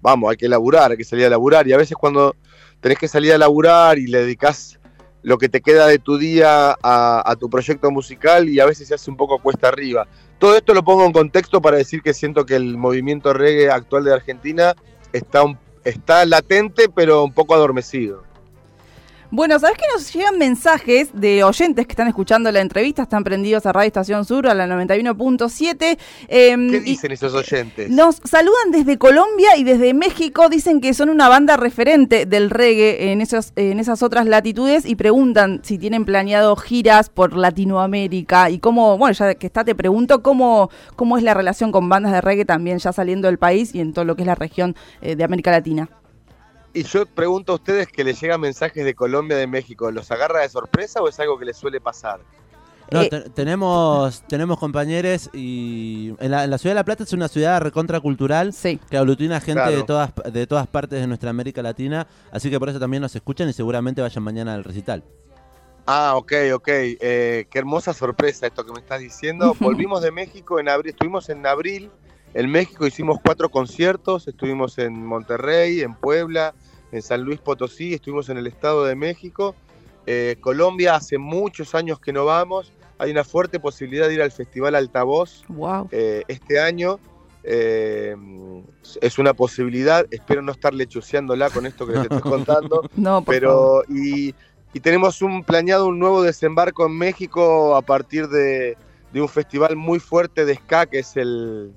vamos, 0.00 0.30
hay 0.30 0.36
que 0.36 0.48
laburar, 0.48 0.92
hay 0.92 0.96
que 0.96 1.02
salir 1.02 1.26
a 1.26 1.30
laburar 1.30 1.66
y 1.66 1.72
a 1.72 1.78
veces 1.78 1.96
cuando 1.96 2.36
tenés 2.80 2.96
que 2.96 3.08
salir 3.08 3.32
a 3.32 3.38
laburar 3.38 3.98
y 3.98 4.06
le 4.06 4.20
dedicás 4.20 4.78
lo 5.26 5.38
que 5.38 5.48
te 5.48 5.60
queda 5.60 5.88
de 5.88 5.98
tu 5.98 6.18
día 6.18 6.76
a, 6.80 7.34
tu 7.40 7.50
proyecto 7.50 7.90
musical 7.90 8.48
y 8.48 8.60
a 8.60 8.64
veces 8.64 8.86
se 8.86 8.94
hace 8.94 9.10
un 9.10 9.16
poco 9.16 9.40
cuesta 9.40 9.66
arriba. 9.66 10.06
Todo 10.38 10.56
esto 10.56 10.72
lo 10.72 10.84
pongo 10.84 11.04
en 11.04 11.10
contexto 11.12 11.60
para 11.60 11.78
decir 11.78 12.00
que 12.00 12.14
siento 12.14 12.46
que 12.46 12.54
el 12.54 12.76
movimiento 12.76 13.32
reggae 13.32 13.68
actual 13.68 14.04
de 14.04 14.14
Argentina 14.14 14.76
está, 15.12 15.42
un- 15.42 15.58
está 15.82 16.24
latente 16.26 16.88
pero 16.94 17.24
un 17.24 17.32
poco 17.32 17.56
adormecido. 17.56 18.22
Bueno, 19.36 19.58
¿sabes 19.58 19.76
que 19.76 19.84
nos 19.92 20.10
llegan 20.14 20.38
mensajes 20.38 21.10
de 21.12 21.44
oyentes 21.44 21.86
que 21.86 21.92
están 21.92 22.08
escuchando 22.08 22.50
la 22.50 22.62
entrevista? 22.62 23.02
Están 23.02 23.22
prendidos 23.22 23.66
a 23.66 23.72
Radio 23.72 23.88
Estación 23.88 24.24
Sur, 24.24 24.48
a 24.48 24.54
la 24.54 24.66
91.7. 24.66 25.98
em, 26.28 26.70
¿Qué 26.70 26.80
dicen 26.80 27.12
esos 27.12 27.34
oyentes? 27.34 27.90
Nos 27.90 28.16
saludan 28.24 28.70
desde 28.70 28.96
Colombia 28.96 29.58
y 29.58 29.64
desde 29.64 29.92
México. 29.92 30.48
Dicen 30.48 30.80
que 30.80 30.94
son 30.94 31.10
una 31.10 31.28
banda 31.28 31.58
referente 31.58 32.24
del 32.24 32.48
reggae 32.48 33.12
en, 33.12 33.20
esos, 33.20 33.52
en 33.56 33.78
esas 33.78 34.02
otras 34.02 34.24
latitudes 34.24 34.86
y 34.86 34.94
preguntan 34.94 35.60
si 35.62 35.76
tienen 35.76 36.06
planeado 36.06 36.56
giras 36.56 37.10
por 37.10 37.36
Latinoamérica 37.36 38.48
y 38.48 38.58
cómo, 38.58 38.96
bueno, 38.96 39.12
ya 39.12 39.34
que 39.34 39.48
está, 39.48 39.64
te 39.64 39.74
pregunto 39.74 40.22
cómo, 40.22 40.70
cómo 40.94 41.18
es 41.18 41.22
la 41.22 41.34
relación 41.34 41.72
con 41.72 41.90
bandas 41.90 42.12
de 42.12 42.22
reggae 42.22 42.46
también 42.46 42.78
ya 42.78 42.90
saliendo 42.90 43.28
del 43.28 43.36
país 43.36 43.74
y 43.74 43.80
en 43.80 43.92
todo 43.92 44.06
lo 44.06 44.16
que 44.16 44.22
es 44.22 44.26
la 44.28 44.34
región 44.34 44.74
eh, 45.02 45.14
de 45.14 45.24
América 45.24 45.50
Latina. 45.50 45.90
Y 46.76 46.82
yo 46.82 47.06
pregunto 47.06 47.52
a 47.52 47.54
ustedes 47.54 47.88
que 47.88 48.04
les 48.04 48.20
llegan 48.20 48.38
mensajes 48.38 48.84
de 48.84 48.94
Colombia, 48.94 49.36
de 49.38 49.46
México, 49.46 49.90
¿los 49.90 50.10
agarra 50.10 50.40
de 50.40 50.48
sorpresa 50.50 51.00
o 51.00 51.08
es 51.08 51.18
algo 51.18 51.38
que 51.38 51.46
les 51.46 51.56
suele 51.56 51.80
pasar? 51.80 52.20
No, 52.92 53.00
Eh, 53.00 53.08
te- 53.08 53.30
tenemos, 53.30 54.22
tenemos 54.28 54.58
compañeros 54.58 55.30
y 55.32 56.12
en 56.20 56.30
la, 56.30 56.44
en 56.44 56.50
la 56.50 56.58
ciudad 56.58 56.72
de 56.72 56.80
La 56.80 56.84
Plata 56.84 57.02
es 57.04 57.12
una 57.14 57.28
ciudad 57.28 57.62
recontracultural 57.62 58.52
Sí. 58.52 58.78
que 58.90 58.98
aglutina 58.98 59.40
gente 59.40 59.62
Claro. 59.62 59.76
de 59.78 59.82
todas 59.84 60.10
de 60.30 60.46
todas 60.46 60.66
partes 60.66 61.00
de 61.00 61.06
nuestra 61.06 61.30
América 61.30 61.62
Latina, 61.62 62.06
así 62.30 62.50
que 62.50 62.58
por 62.60 62.68
eso 62.68 62.78
también 62.78 63.00
nos 63.00 63.16
escuchan 63.16 63.48
y 63.48 63.54
seguramente 63.54 64.02
vayan 64.02 64.22
mañana 64.22 64.52
al 64.54 64.62
recital. 64.62 65.02
Ah, 65.86 66.12
ok, 66.16 66.32
ok. 66.54 66.68
Eh, 66.68 67.46
qué 67.50 67.58
hermosa 67.58 67.94
sorpresa 67.94 68.46
esto 68.46 68.66
que 68.66 68.72
me 68.72 68.80
estás 68.80 69.00
diciendo. 69.00 69.54
Volvimos 69.60 70.02
de 70.02 70.10
México 70.12 70.60
en 70.60 70.68
abril, 70.68 70.90
estuvimos 70.90 71.28
en 71.30 71.46
abril 71.46 71.90
en 72.34 72.50
México, 72.50 72.86
hicimos 72.86 73.18
cuatro 73.24 73.48
conciertos, 73.48 74.28
estuvimos 74.28 74.78
en 74.78 75.04
Monterrey, 75.06 75.80
en 75.80 75.94
Puebla, 75.94 76.54
en 76.92 77.02
San 77.02 77.22
Luis 77.22 77.40
Potosí, 77.40 77.94
estuvimos 77.94 78.28
en 78.28 78.36
el 78.38 78.46
Estado 78.46 78.84
de 78.84 78.94
México. 78.94 79.54
Eh, 80.06 80.36
Colombia 80.40 80.94
hace 80.94 81.18
muchos 81.18 81.74
años 81.74 81.98
que 81.98 82.12
no 82.12 82.24
vamos, 82.24 82.72
hay 82.98 83.10
una 83.10 83.24
fuerte 83.24 83.58
posibilidad 83.58 84.08
de 84.08 84.14
ir 84.14 84.22
al 84.22 84.30
Festival 84.32 84.74
Altavoz 84.74 85.44
Wow. 85.48 85.88
eh, 85.92 86.22
este 86.28 86.60
año. 86.60 86.98
Eh, 87.48 88.16
es 89.00 89.18
una 89.18 89.32
posibilidad, 89.32 90.04
espero 90.10 90.42
no 90.42 90.50
estar 90.52 90.74
lechuceándola 90.74 91.48
con 91.50 91.64
esto 91.64 91.86
que 91.86 91.92
les 91.92 92.02
estoy 92.02 92.20
contando. 92.20 92.82
No, 92.96 93.22
por 93.22 93.40
favor. 93.40 93.84
Pero, 93.86 94.00
y, 94.00 94.34
y 94.74 94.80
tenemos 94.80 95.22
un 95.22 95.44
planeado 95.44 95.86
un 95.86 95.98
nuevo 95.98 96.22
desembarco 96.22 96.86
en 96.86 96.98
México 96.98 97.76
a 97.76 97.82
partir 97.82 98.28
de, 98.28 98.76
de 99.12 99.20
un 99.22 99.28
festival 99.28 99.76
muy 99.76 100.00
fuerte 100.00 100.44
de 100.44 100.56
ska 100.56 100.86
que 100.86 100.98
es 101.00 101.16
el 101.16 101.72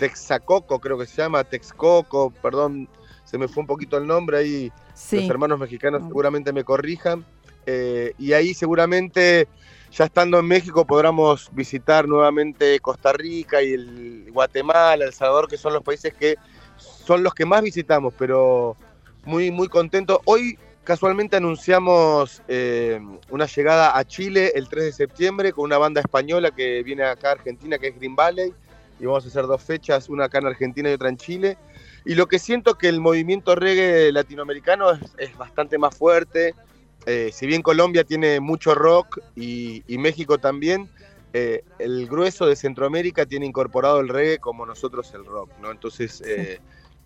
Texacoco, 0.00 0.80
creo 0.80 0.98
que 0.98 1.06
se 1.06 1.22
llama, 1.22 1.44
Texcoco, 1.44 2.30
perdón, 2.42 2.88
se 3.24 3.38
me 3.38 3.46
fue 3.46 3.60
un 3.60 3.66
poquito 3.66 3.96
el 3.98 4.06
nombre 4.06 4.38
ahí, 4.38 4.72
Sí. 4.94 5.20
los 5.20 5.30
hermanos 5.30 5.58
mexicanos 5.58 6.00
No. 6.02 6.08
seguramente 6.08 6.52
me 6.52 6.64
corrijan. 6.64 7.24
Eh, 7.66 8.12
y 8.18 8.32
ahí 8.32 8.54
seguramente, 8.54 9.46
ya 9.92 10.06
estando 10.06 10.38
en 10.38 10.46
México, 10.46 10.84
podremos 10.86 11.48
visitar 11.52 12.08
nuevamente 12.08 12.80
Costa 12.80 13.12
Rica 13.12 13.62
y 13.62 13.74
el 13.74 14.28
Guatemala, 14.32 15.04
El 15.04 15.12
Salvador, 15.12 15.46
que 15.48 15.56
son 15.58 15.74
los 15.74 15.82
países 15.82 16.12
que 16.14 16.36
son 16.76 17.22
los 17.22 17.34
que 17.34 17.44
más 17.44 17.62
visitamos, 17.62 18.14
pero 18.18 18.76
muy, 19.24 19.50
muy 19.50 19.68
contento. 19.68 20.22
Hoy 20.24 20.58
casualmente 20.84 21.36
anunciamos 21.36 22.42
eh, 22.48 22.98
una 23.28 23.46
llegada 23.46 23.96
a 23.96 24.04
Chile 24.04 24.52
el 24.54 24.68
3 24.68 24.84
de 24.84 24.92
septiembre 24.92 25.52
con 25.52 25.64
una 25.66 25.76
banda 25.78 26.00
española 26.00 26.50
que 26.50 26.82
viene 26.82 27.04
acá 27.04 27.28
a 27.28 27.32
Argentina, 27.32 27.78
que 27.78 27.88
es 27.88 27.96
Green 27.96 28.16
Valley, 28.16 28.52
y 29.00 29.06
vamos 29.06 29.24
a 29.24 29.28
hacer 29.28 29.46
dos 29.46 29.62
fechas, 29.62 30.08
una 30.08 30.26
acá 30.26 30.38
en 30.38 30.46
Argentina 30.46 30.90
y 30.90 30.92
otra 30.92 31.08
en 31.08 31.16
Chile. 31.16 31.56
Y 32.04 32.14
lo 32.14 32.26
que 32.26 32.38
siento 32.38 32.74
que 32.74 32.88
el 32.88 33.00
movimiento 33.00 33.54
reggae 33.54 34.12
latinoamericano 34.12 34.90
es, 34.92 35.00
es 35.18 35.36
bastante 35.36 35.78
más 35.78 35.96
fuerte. 35.96 36.54
Eh, 37.06 37.30
si 37.32 37.46
bien 37.46 37.62
Colombia 37.62 38.04
tiene 38.04 38.40
mucho 38.40 38.74
rock 38.74 39.20
y, 39.34 39.82
y 39.86 39.98
México 39.98 40.38
también, 40.38 40.90
eh, 41.32 41.62
el 41.78 42.06
grueso 42.08 42.46
de 42.46 42.56
Centroamérica 42.56 43.24
tiene 43.24 43.46
incorporado 43.46 44.00
el 44.00 44.08
reggae 44.08 44.38
como 44.38 44.66
nosotros 44.66 45.12
el 45.14 45.24
rock, 45.24 45.50
¿no? 45.60 45.70
Entonces 45.70 46.22
eh, 46.26 46.60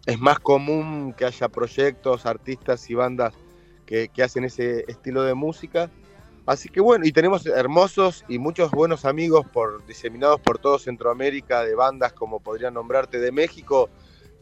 es 0.07 0.19
más 0.19 0.41
común 0.41 1.15
que 1.17 1.27
haya 1.27 1.49
proyectos, 1.49 2.27
artistas 2.27 2.89
y 2.91 2.95
bandas 2.95 3.35
que, 3.87 4.09
que 4.09 4.23
hacen 4.23 4.45
ese 4.45 4.85
estilo 4.89 5.23
de 5.23 5.35
música. 5.35 5.91
Así 6.47 6.69
que 6.69 6.81
bueno, 6.81 7.07
y 7.07 7.13
tenemos 7.13 7.47
hermosos 7.47 8.25
y 8.29 8.39
muchos 8.39 8.71
buenos 8.71 9.07
amigos 9.07 9.47
por, 9.51 9.85
diseminados 9.87 10.41
por 10.41 10.59
todo 10.59 10.79
Centroamérica 10.79 11.65
de 11.65 11.75
bandas 11.75 12.13
como 12.13 12.41
podrían 12.41 12.75
nombrarte 12.75 13.19
de 13.19 13.33
México, 13.33 13.89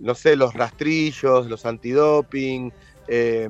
no 0.00 0.16
sé, 0.16 0.34
los 0.34 0.52
rastrillos, 0.54 1.46
los 1.46 1.64
antidoping, 1.64 2.72
eh, 3.06 3.48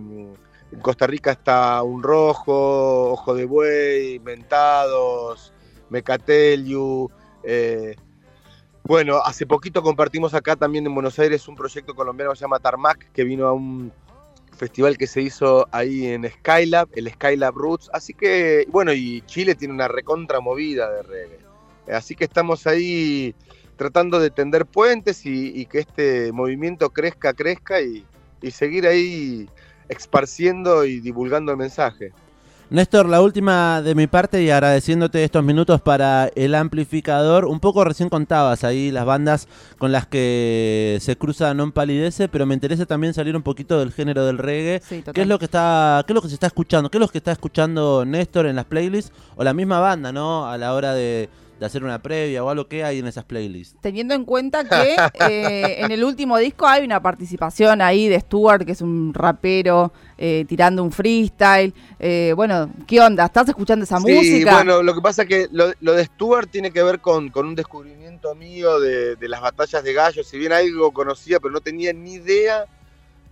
en 0.72 0.80
Costa 0.80 1.06
Rica 1.06 1.32
está 1.32 1.82
Un 1.82 2.02
Rojo, 2.02 3.12
Ojo 3.12 3.34
de 3.34 3.46
Buey, 3.46 4.18
Mentados, 4.20 5.52
Mecateliu. 5.88 7.10
eh, 7.44 7.96
bueno, 8.84 9.18
hace 9.24 9.46
poquito 9.46 9.80
compartimos 9.82 10.34
acá 10.34 10.56
también 10.56 10.84
en 10.86 10.94
Buenos 10.94 11.18
Aires 11.18 11.46
un 11.46 11.54
proyecto 11.54 11.94
colombiano 11.94 12.32
que 12.32 12.38
se 12.38 12.44
llama 12.44 12.58
Tarmac, 12.58 13.12
que 13.12 13.22
vino 13.22 13.46
a 13.46 13.52
un 13.52 13.92
festival 14.56 14.96
que 14.96 15.06
se 15.06 15.22
hizo 15.22 15.66
ahí 15.72 16.06
en 16.06 16.28
Skylab, 16.28 16.88
el 16.94 17.10
Skylab 17.10 17.54
Roots. 17.54 17.90
Así 17.92 18.14
que, 18.14 18.66
bueno, 18.68 18.92
y 18.92 19.22
Chile 19.26 19.54
tiene 19.54 19.74
una 19.74 19.88
recontra 19.88 20.40
movida 20.40 20.90
de 20.90 21.02
reggae. 21.02 21.38
Así 21.92 22.14
que 22.14 22.24
estamos 22.24 22.66
ahí 22.66 23.34
tratando 23.76 24.20
de 24.20 24.30
tender 24.30 24.66
puentes 24.66 25.26
y, 25.26 25.52
y 25.58 25.66
que 25.66 25.80
este 25.80 26.32
movimiento 26.32 26.90
crezca, 26.90 27.32
crezca 27.32 27.80
y, 27.80 28.04
y 28.40 28.50
seguir 28.50 28.86
ahí 28.86 29.48
esparciendo 29.88 30.84
y 30.84 31.00
divulgando 31.00 31.52
el 31.52 31.58
mensaje. 31.58 32.12
Néstor, 32.72 33.06
la 33.06 33.20
última 33.20 33.82
de 33.82 33.94
mi 33.94 34.06
parte 34.06 34.42
y 34.42 34.48
agradeciéndote 34.48 35.22
estos 35.22 35.44
minutos 35.44 35.82
para 35.82 36.30
el 36.34 36.54
amplificador. 36.54 37.44
Un 37.44 37.60
poco 37.60 37.84
recién 37.84 38.08
contabas 38.08 38.64
ahí 38.64 38.90
las 38.90 39.04
bandas 39.04 39.46
con 39.76 39.92
las 39.92 40.06
que 40.06 40.96
se 41.02 41.16
cruza 41.16 41.52
Non 41.52 41.72
Palidece, 41.72 42.30
pero 42.30 42.46
me 42.46 42.54
interesa 42.54 42.86
también 42.86 43.12
salir 43.12 43.36
un 43.36 43.42
poquito 43.42 43.78
del 43.78 43.92
género 43.92 44.24
del 44.24 44.38
reggae. 44.38 44.80
Sí. 44.88 45.04
¿Qué 45.12 45.20
es 45.20 45.28
lo 45.28 45.38
que 45.38 45.44
está, 45.44 46.02
qué 46.06 46.14
es 46.14 46.14
lo 46.14 46.22
que 46.22 46.28
se 46.28 46.34
está 46.34 46.46
escuchando? 46.46 46.90
¿Qué 46.90 46.96
es 46.96 47.00
lo 47.00 47.08
que 47.08 47.18
está 47.18 47.32
escuchando 47.32 48.06
Néstor 48.06 48.46
en 48.46 48.56
las 48.56 48.64
playlists? 48.64 49.12
O 49.36 49.44
la 49.44 49.52
misma 49.52 49.78
banda, 49.78 50.10
¿no? 50.10 50.48
A 50.48 50.56
la 50.56 50.72
hora 50.72 50.94
de, 50.94 51.28
de 51.62 51.66
hacer 51.66 51.84
una 51.84 52.02
previa 52.02 52.42
o 52.42 52.50
algo 52.50 52.66
que 52.66 52.82
hay 52.82 52.98
en 52.98 53.06
esas 53.06 53.24
playlists. 53.24 53.78
Teniendo 53.80 54.14
en 54.14 54.24
cuenta 54.24 54.64
que 54.68 54.96
eh, 55.28 55.84
en 55.84 55.92
el 55.92 56.02
último 56.02 56.36
disco 56.38 56.66
hay 56.66 56.84
una 56.84 57.00
participación 57.00 57.80
ahí 57.80 58.08
de 58.08 58.18
Stuart, 58.18 58.66
que 58.66 58.72
es 58.72 58.80
un 58.82 59.14
rapero 59.14 59.92
eh, 60.18 60.44
tirando 60.48 60.82
un 60.82 60.90
freestyle. 60.90 61.72
Eh, 62.00 62.32
bueno, 62.34 62.68
¿qué 62.88 63.00
onda? 63.00 63.26
¿Estás 63.26 63.48
escuchando 63.48 63.84
esa 63.84 64.00
Sí, 64.00 64.12
música? 64.12 64.54
bueno, 64.54 64.82
lo 64.82 64.92
que 64.92 65.00
pasa 65.00 65.22
es 65.22 65.28
que 65.28 65.48
lo, 65.52 65.72
lo 65.80 65.92
de 65.92 66.04
Stuart 66.04 66.50
tiene 66.50 66.72
que 66.72 66.82
ver 66.82 66.98
con, 66.98 67.28
con 67.30 67.46
un 67.46 67.54
descubrimiento 67.54 68.34
mío 68.34 68.80
de, 68.80 69.14
de 69.14 69.28
las 69.28 69.40
batallas 69.40 69.84
de 69.84 69.92
gallos. 69.92 70.26
Si 70.26 70.38
bien 70.38 70.52
algo 70.52 70.92
conocía, 70.92 71.38
pero 71.38 71.52
no 71.54 71.60
tenía 71.60 71.92
ni 71.92 72.14
idea. 72.14 72.66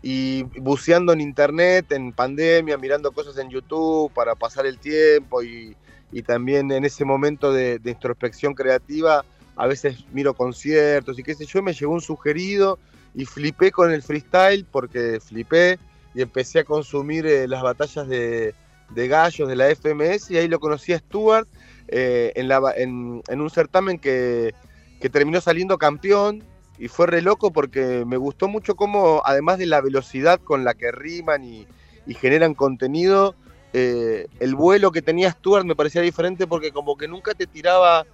Y 0.03 0.45
buceando 0.61 1.13
en 1.13 1.21
internet, 1.21 1.91
en 1.93 2.13
pandemia, 2.13 2.79
mirando 2.79 3.11
cosas 3.13 3.37
en 3.39 3.51
YouTube 3.51 4.11
para 4.15 4.35
pasar 4.35 4.65
el 4.67 4.79
tiempo 4.79 5.43
y, 5.43 5.77
y 6.13 6.23
también 6.23 6.71
en 6.73 6.85
ese 6.85 7.05
momento 7.05 7.53
de, 7.53 7.81
introspección 7.85 8.55
creativa, 8.55 9.25
a 9.57 9.67
veces 9.67 10.05
miro 10.13 10.35
conciertos 10.35 11.19
y 11.19 11.23
qué 11.23 11.35
sé 11.35 11.47
yo, 11.47 11.63
me 11.63 11.73
llegó 11.73 11.93
un 11.93 12.01
sugerido 12.01 12.79
y 13.15 13.25
flipé 13.25 13.71
con 13.71 13.93
el 13.93 14.03
freestyle 14.03 14.65
porque 14.71 15.21
flipé 15.21 15.79
y 16.15 16.23
empecé 16.23 16.61
a 16.61 16.65
consumir 16.65 17.27
eh, 17.27 17.47
las 17.47 17.63
batallas 17.63 18.09
de, 18.09 18.55
de 18.91 19.09
gallos 19.09 19.49
de 19.49 19.57
la 19.57 19.75
FMS 19.75 20.31
y 20.31 20.39
ahí 20.39 20.49
lo 20.49 20.59
conocí 20.59 20.93
a 20.93 20.99
Stuart 20.99 21.47
eh, 21.89 22.33
en, 22.35 23.23
en, 23.29 23.41
un 23.41 23.51
certamen 23.51 23.99
que, 23.99 24.55
que, 25.01 25.09
terminó 25.09 25.41
saliendo 25.41 25.79
campeón 25.79 26.45
y 26.79 26.89
fue 26.89 27.07
re 27.07 27.21
loco 27.21 27.53
porque 27.53 28.05
me 28.07 28.17
gustó 28.17 28.49
mucho 28.49 28.75
cómo, 28.75 29.23
además 29.25 29.59
de 29.59 29.67
la 29.67 29.81
velocidad 29.81 30.41
con 30.41 30.65
la 30.65 30.75
que 30.75 30.91
riman 30.91 31.45
y 31.45 31.67
generan 32.15 32.55
contenido, 32.55 33.37
eh, 33.73 34.27
el 34.41 34.55
vuelo 34.55 34.91
que 34.91 35.03
tenía 35.03 35.31
Stuart 35.31 35.65
me 35.65 35.77
parecía 35.77 36.03
diferente 36.03 36.47
porque 36.47 36.73
como 36.73 36.97
que 36.97 37.07
nunca 37.07 37.35
te 37.35 37.47
tiraba, 37.47 38.05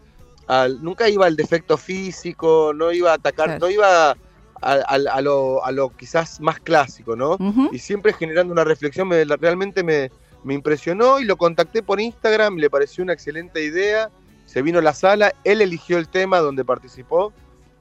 al, 0.46 0.82
nunca 0.82 1.08
iba 1.08 1.26
al 1.26 1.36
defecto 1.36 1.76
físico, 1.76 2.72
no 2.74 2.92
iba 2.92 3.12
a 3.12 3.14
atacar, 3.14 3.46
claro. 3.46 3.60
no 3.60 3.70
iba 3.70 4.10
a, 4.10 4.16
a, 4.60 4.72
a, 4.94 5.20
lo, 5.20 5.64
a, 5.64 5.72
lo, 5.72 5.90
quizás 5.96 6.40
más 6.40 6.60
clásico, 6.60 7.16
¿no? 7.16 7.32
Uh 7.32 7.38
-huh. 7.38 7.68
Y 7.72 7.78
siempre 7.78 8.12
generando 8.12 8.52
una 8.52 8.64
reflexión, 8.64 9.08
me, 9.08 9.24
realmente 9.24 9.82
me, 9.82 10.10
me 10.44 10.54
impresionó 10.54 11.20
y 11.20 11.24
lo 11.24 11.36
contacté 11.36 11.82
por 11.82 12.00
Instagram, 12.00 12.56
le 12.56 12.70
pareció 12.70 13.02
una 13.02 13.14
excelente 13.14 13.64
idea, 13.64 14.10
se 14.44 14.62
vino 14.62 14.78
a 14.78 14.82
la 14.82 14.92
sala, 14.92 15.32
él 15.44 15.62
eligió 15.62 15.98
el 15.98 16.08
tema 16.08 16.38
donde 16.38 16.64
participó 16.64 17.32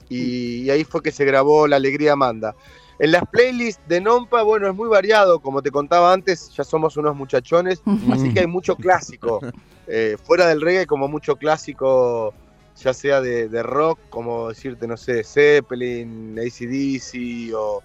y, 0.10 0.64
y 0.64 0.70
ahí 0.70 0.84
fue 0.84 1.02
que 1.04 1.12
se 1.12 1.26
grabó 1.26 1.68
La 1.68 1.76
Alegría 1.76 2.14
Amanda. 2.14 2.56
En 2.98 3.12
las 3.12 3.24
playlists 3.30 3.82
de 3.88 4.00
Nompa, 4.00 4.44
bueno, 4.44 4.70
es 4.70 4.76
muy 4.76 4.88
variado, 4.88 5.40
como 5.40 5.62
te 5.62 5.70
contaba 5.70 6.14
antes, 6.14 6.50
ya 6.56 6.64
somos 6.64 6.96
unos 6.96 7.16
muchachones, 7.16 7.82
así 8.12 8.34
que 8.34 8.42
hay 8.42 8.48
mucho 8.48 8.76
clásico. 8.76 9.42
Eh, 9.88 10.18
fuera 10.24 10.48
del 10.48 10.62
reggae, 10.62 10.88
como 10.88 11.08
mucho 11.08 11.36
clásico, 11.36 12.34
ya 12.82 12.92
sea 12.92 13.22
de, 13.22 13.50
de, 13.50 13.62
rock, 13.62 14.00
como 14.10 14.50
decirte, 14.50 14.88
no 14.88 14.98
sé, 14.98 15.24
Zeppelin, 15.24 16.40
ACDC 16.40 17.54
o, 17.54 17.84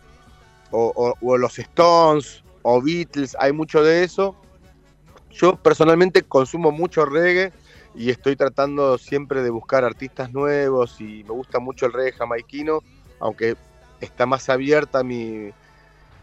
o, 0.70 0.92
o, 0.94 1.14
o 1.20 1.36
los 1.36 1.58
Stones 1.58 2.42
o 2.62 2.80
Beatles, 2.80 3.36
hay 3.38 3.52
mucho 3.52 3.82
de 3.82 4.04
eso. 4.04 4.34
Yo 5.30 5.56
personalmente 5.56 6.22
consumo 6.22 6.72
mucho 6.72 7.04
reggae 7.04 7.52
y 7.94 8.10
estoy 8.10 8.36
tratando 8.36 8.96
siempre 8.96 9.42
de 9.42 9.50
buscar 9.50 9.84
artistas 9.84 10.32
nuevos 10.32 11.00
y 11.00 11.24
me 11.24 11.30
gusta 11.30 11.58
mucho 11.58 11.84
el 11.84 11.92
reggae 11.92 12.12
jamaiquino, 12.12 12.80
aunque 13.20 13.56
está 14.00 14.26
más 14.26 14.48
abierta 14.48 15.02
mi, 15.02 15.50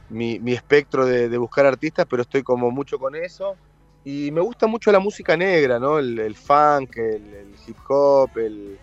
mi, 0.10 0.40
mi 0.40 0.54
espectro 0.54 1.06
de, 1.06 1.30
de, 1.30 1.38
buscar 1.38 1.66
artistas, 1.66 2.06
pero 2.10 2.22
estoy 2.22 2.44
como 2.44 2.72
mucho 2.72 3.00
con 3.00 3.16
eso. 3.16 3.56
Y 4.04 4.32
me 4.32 4.42
gusta 4.42 4.68
mucho 4.68 4.92
la 4.92 5.00
música 5.00 5.36
negra, 5.36 5.80
¿no? 5.80 6.00
El, 6.00 6.18
el 6.20 6.36
funk, 6.36 6.98
el, 6.98 7.34
el, 7.34 7.56
hip 7.68 7.78
hop, 7.90 8.38
el, 8.38 8.78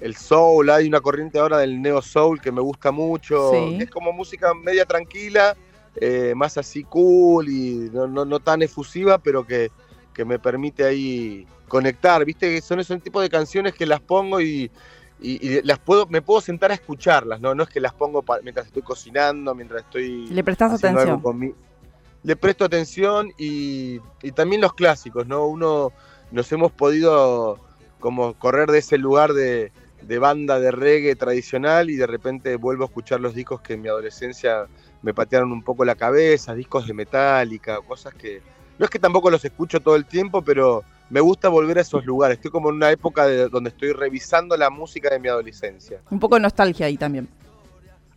el, 0.00 0.16
soul. 0.16 0.68
Hay 0.70 0.88
una 0.88 1.00
corriente 1.00 1.38
ahora 1.38 1.58
del 1.58 1.80
neo 1.80 2.02
soul 2.02 2.40
que 2.40 2.50
me 2.50 2.60
gusta 2.60 2.90
mucho, 2.90 3.52
sí. 3.52 3.78
es 3.80 3.90
como 3.90 4.12
música 4.12 4.52
media 4.52 4.84
tranquila, 4.84 5.56
eh, 5.96 6.32
más 6.34 6.58
así 6.58 6.82
cool 6.82 7.48
y 7.48 7.88
no, 7.92 8.08
no, 8.08 8.24
no 8.24 8.40
tan 8.40 8.62
efusiva, 8.62 9.18
pero 9.18 9.46
que, 9.46 9.70
que, 10.12 10.24
me 10.24 10.40
permite 10.40 10.84
ahí 10.84 11.46
conectar. 11.68 12.24
Viste 12.24 12.52
que 12.52 12.60
son 12.60 12.80
esos 12.80 13.00
tipos 13.00 13.22
de 13.22 13.30
canciones 13.30 13.74
que 13.74 13.86
las 13.86 14.00
pongo 14.00 14.40
y, 14.40 14.72
y, 15.24 15.38
y, 15.40 15.62
las 15.62 15.78
puedo, 15.78 16.06
me 16.06 16.20
puedo 16.20 16.42
sentar 16.42 16.70
a 16.70 16.74
escucharlas, 16.74 17.40
¿no? 17.40 17.54
No 17.54 17.62
es 17.62 17.70
que 17.70 17.80
las 17.80 17.94
pongo 17.94 18.22
mientras 18.42 18.66
estoy 18.66 18.82
cocinando, 18.82 19.54
mientras 19.54 19.82
estoy. 19.82 20.26
Le 20.26 20.44
prestas 20.44 20.74
atención. 20.74 21.22
Mi... 21.38 21.54
Le 22.22 22.36
presto 22.36 22.64
atención 22.64 23.32
y, 23.38 24.00
y, 24.22 24.32
también 24.32 24.60
los 24.60 24.74
clásicos, 24.74 25.26
¿no? 25.26 25.46
Uno 25.46 25.92
nos 26.30 26.52
hemos 26.52 26.72
podido 26.72 27.58
como 28.00 28.34
correr 28.34 28.70
de 28.70 28.78
ese 28.78 28.98
lugar 28.98 29.32
de, 29.32 29.72
de, 30.02 30.18
banda 30.18 30.60
de 30.60 30.70
reggae 30.70 31.16
tradicional 31.16 31.88
y 31.88 31.96
de 31.96 32.06
repente 32.06 32.56
vuelvo 32.56 32.84
a 32.84 32.86
escuchar 32.86 33.20
los 33.20 33.34
discos 33.34 33.62
que 33.62 33.74
en 33.74 33.82
mi 33.82 33.88
adolescencia 33.88 34.66
me 35.00 35.14
patearon 35.14 35.52
un 35.52 35.62
poco 35.62 35.86
la 35.86 35.94
cabeza, 35.94 36.54
discos 36.54 36.86
de 36.86 36.92
Metallica, 36.92 37.80
cosas 37.80 38.12
que. 38.14 38.42
No 38.78 38.84
es 38.84 38.90
que 38.90 38.98
tampoco 38.98 39.30
los 39.30 39.44
escucho 39.44 39.80
todo 39.80 39.96
el 39.96 40.04
tiempo, 40.04 40.42
pero 40.42 40.84
me 41.10 41.20
gusta 41.20 41.48
volver 41.48 41.78
a 41.78 41.82
esos 41.82 42.04
lugares. 42.04 42.38
Estoy 42.38 42.50
como 42.50 42.70
en 42.70 42.76
una 42.76 42.90
época 42.90 43.26
de, 43.26 43.48
donde 43.48 43.70
estoy 43.70 43.92
revisando 43.92 44.56
la 44.56 44.70
música 44.70 45.10
de 45.10 45.18
mi 45.18 45.28
adolescencia. 45.28 46.00
Un 46.10 46.18
poco 46.18 46.36
de 46.36 46.42
nostalgia 46.42 46.86
ahí 46.86 46.96
también. 46.96 47.28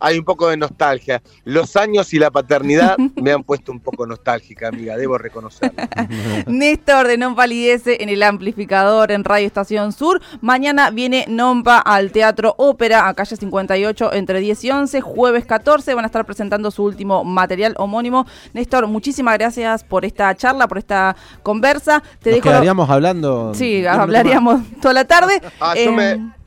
Hay 0.00 0.18
un 0.18 0.24
poco 0.24 0.48
de 0.48 0.56
nostalgia. 0.56 1.22
Los 1.44 1.76
años 1.76 2.12
y 2.12 2.18
la 2.18 2.30
paternidad 2.30 2.96
me 3.16 3.32
han 3.32 3.42
puesto 3.42 3.72
un 3.72 3.80
poco 3.80 4.06
nostálgica, 4.06 4.68
amiga, 4.68 4.96
debo 4.96 5.18
reconocerlo. 5.18 5.82
Néstor 6.46 7.08
de 7.08 7.18
Non 7.18 7.34
Palidece 7.34 8.02
en 8.02 8.08
el 8.08 8.22
amplificador 8.22 9.10
en 9.10 9.24
Radio 9.24 9.46
Estación 9.46 9.92
Sur. 9.92 10.20
Mañana 10.40 10.90
viene 10.90 11.24
Nompa 11.28 11.78
al 11.78 12.12
Teatro 12.12 12.54
Ópera, 12.58 13.08
a 13.08 13.14
calle 13.14 13.36
58, 13.36 14.12
entre 14.12 14.40
10 14.40 14.64
y 14.64 14.70
11. 14.70 15.00
Jueves 15.00 15.46
14 15.46 15.94
van 15.94 16.04
a 16.04 16.06
estar 16.06 16.24
presentando 16.24 16.70
su 16.70 16.84
último 16.84 17.24
material 17.24 17.74
homónimo. 17.78 18.26
Néstor, 18.52 18.86
muchísimas 18.86 19.36
gracias 19.38 19.84
por 19.84 20.04
esta 20.04 20.34
charla, 20.34 20.68
por 20.68 20.78
esta 20.78 21.16
conversa. 21.42 22.02
Te 22.20 22.30
Nos 22.30 22.36
dejo... 22.36 22.48
quedaríamos 22.48 22.88
hablando. 22.90 23.52
Sí, 23.54 23.86
hablaríamos 23.86 24.62
toda 24.80 24.94
la 24.94 25.04
tarde. 25.04 25.40
Ah, 25.60 25.74
eh... 25.76 25.84
yo 25.84 25.92
me 25.92 26.37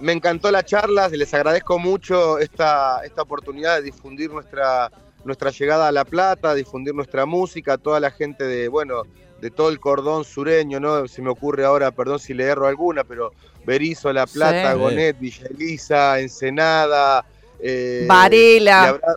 me 0.00 0.12
encantó 0.12 0.50
la 0.50 0.64
charla, 0.64 1.08
les 1.08 1.32
agradezco 1.34 1.78
mucho 1.78 2.38
esta, 2.38 3.04
esta 3.04 3.22
oportunidad 3.22 3.76
de 3.76 3.82
difundir 3.82 4.30
nuestra, 4.30 4.90
nuestra 5.24 5.50
llegada 5.50 5.88
a 5.88 5.92
La 5.92 6.04
Plata, 6.04 6.54
difundir 6.54 6.94
nuestra 6.94 7.26
música, 7.26 7.76
toda 7.78 8.00
la 8.00 8.10
gente 8.10 8.44
de, 8.44 8.68
bueno, 8.68 9.02
de 9.40 9.50
todo 9.50 9.68
el 9.70 9.80
cordón 9.80 10.24
sureño, 10.24 10.80
¿no? 10.80 11.06
Se 11.08 11.22
me 11.22 11.30
ocurre 11.30 11.64
ahora, 11.64 11.90
perdón 11.90 12.18
si 12.18 12.34
le 12.34 12.44
erro 12.44 12.66
alguna, 12.66 13.04
pero 13.04 13.32
Berizo, 13.64 14.12
La 14.12 14.26
Plata, 14.26 14.72
Sí. 14.72 14.78
Gonet, 14.78 15.18
Villa 15.18 15.46
Elisa, 15.50 16.18
Ensenada, 16.20 17.24
eh, 17.58 18.04
Varela. 18.08 18.88
habrá- 18.88 19.16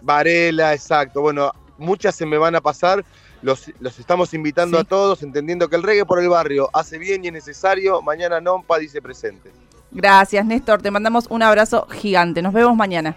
Varela, 0.00 0.74
exacto. 0.74 1.20
Bueno, 1.22 1.50
muchas 1.78 2.14
se 2.14 2.26
me 2.26 2.36
van 2.38 2.54
a 2.54 2.60
pasar. 2.60 3.04
Los, 3.42 3.70
los 3.80 3.98
estamos 3.98 4.32
invitando 4.32 4.78
Sí. 4.78 4.82
a 4.82 4.88
todos, 4.88 5.22
entendiendo 5.22 5.68
que 5.68 5.76
el 5.76 5.82
reggae 5.82 6.06
por 6.06 6.18
el 6.18 6.28
barrio 6.30 6.70
hace 6.72 6.96
bien 6.98 7.24
y 7.24 7.28
es 7.28 7.32
necesario. 7.34 8.00
Mañana 8.00 8.40
Nompa 8.40 8.78
dice 8.78 9.02
presente. 9.02 9.50
Gracias, 9.94 10.44
Néstor. 10.44 10.82
Te 10.82 10.90
mandamos 10.90 11.26
un 11.30 11.42
abrazo 11.42 11.86
gigante. 11.90 12.42
Nos 12.42 12.52
vemos 12.52 12.76
mañana. 12.76 13.16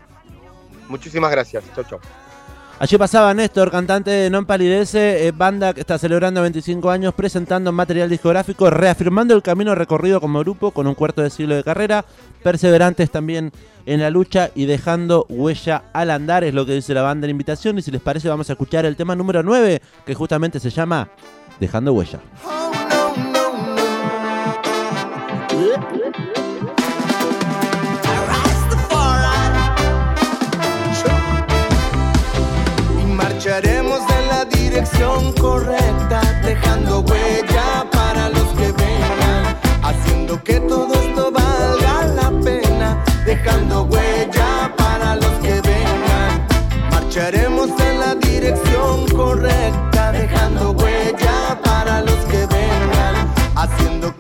Muchísimas 0.88 1.32
gracias. 1.32 1.64
Chau, 1.76 1.84
chau. 1.84 2.00
Allí 2.80 2.96
pasaba 2.96 3.34
Néstor, 3.34 3.72
cantante 3.72 4.12
de 4.12 4.30
Non 4.30 4.46
Palidece, 4.46 5.26
eh, 5.26 5.32
banda 5.34 5.74
que 5.74 5.82
está 5.82 5.98
celebrando 5.98 6.44
25 6.44 6.92
años, 6.92 7.16
presentando 7.16 7.72
material 7.72 8.08
discográfico, 8.08 8.70
reafirmando 8.70 9.34
el 9.34 9.42
camino 9.42 9.74
recorrido 9.74 10.22
como 10.22 10.42
grupo 10.42 10.70
con 10.70 10.86
un 10.86 10.94
cuarto 10.94 11.24
de 11.24 11.32
siglo 11.32 11.56
de 11.56 11.64
carrera, 11.64 12.06
perseverantes 12.44 13.10
también 13.10 13.52
en 13.88 14.00
la 14.00 14.12
lucha 14.12 14.52
y 14.54 14.68
dejando 14.68 15.26
huella 15.28 15.86
al 15.92 16.12
andar, 16.12 16.44
es 16.44 16.54
lo 16.54 16.68
que 16.68 16.74
dice 16.74 16.94
la 16.94 17.02
banda 17.02 17.26
en 17.26 17.32
invitación. 17.32 17.80
Y 17.80 17.82
si 17.82 17.90
les 17.90 18.02
parece, 18.02 18.30
vamos 18.30 18.48
a 18.52 18.54
escuchar 18.54 18.86
el 18.86 18.96
tema 18.96 19.16
número 19.16 19.42
9, 19.42 19.82
que 20.06 20.14
justamente 20.14 20.60
se 20.60 20.70
llama 20.70 21.10
Dejando 21.60 21.94
huella. 21.94 22.20
Oh, 22.46 22.72
no, 22.92 23.58
no, 25.50 26.10
no. 26.12 26.37
Dirección 34.88 35.34
correcta, 35.34 36.22
dejando 36.44 37.02
huella 37.02 37.86
para 37.92 38.30
los 38.30 38.48
que 38.58 38.72
vengan, 38.72 39.58
haciendo 39.84 40.42
que 40.44 40.60
todo 40.62 40.94
esto 40.94 41.32
valga 41.32 42.06
la 42.16 42.32
pena, 42.42 43.04
dejando 43.26 43.84
huella 43.84 44.74
para 44.78 45.16
los 45.16 45.32
que 45.42 45.62
vengan. 45.62 46.48
Marcharemos 46.92 47.70
en 47.80 48.00
la 48.00 48.16
dirección 48.16 49.08
correcta, 49.10 50.12
dejando 50.12 50.72
huella 50.72 51.60
para 51.64 52.02
los 52.02 52.20
que 52.26 52.46
vengan, 52.46 53.34
haciendo 53.56 54.14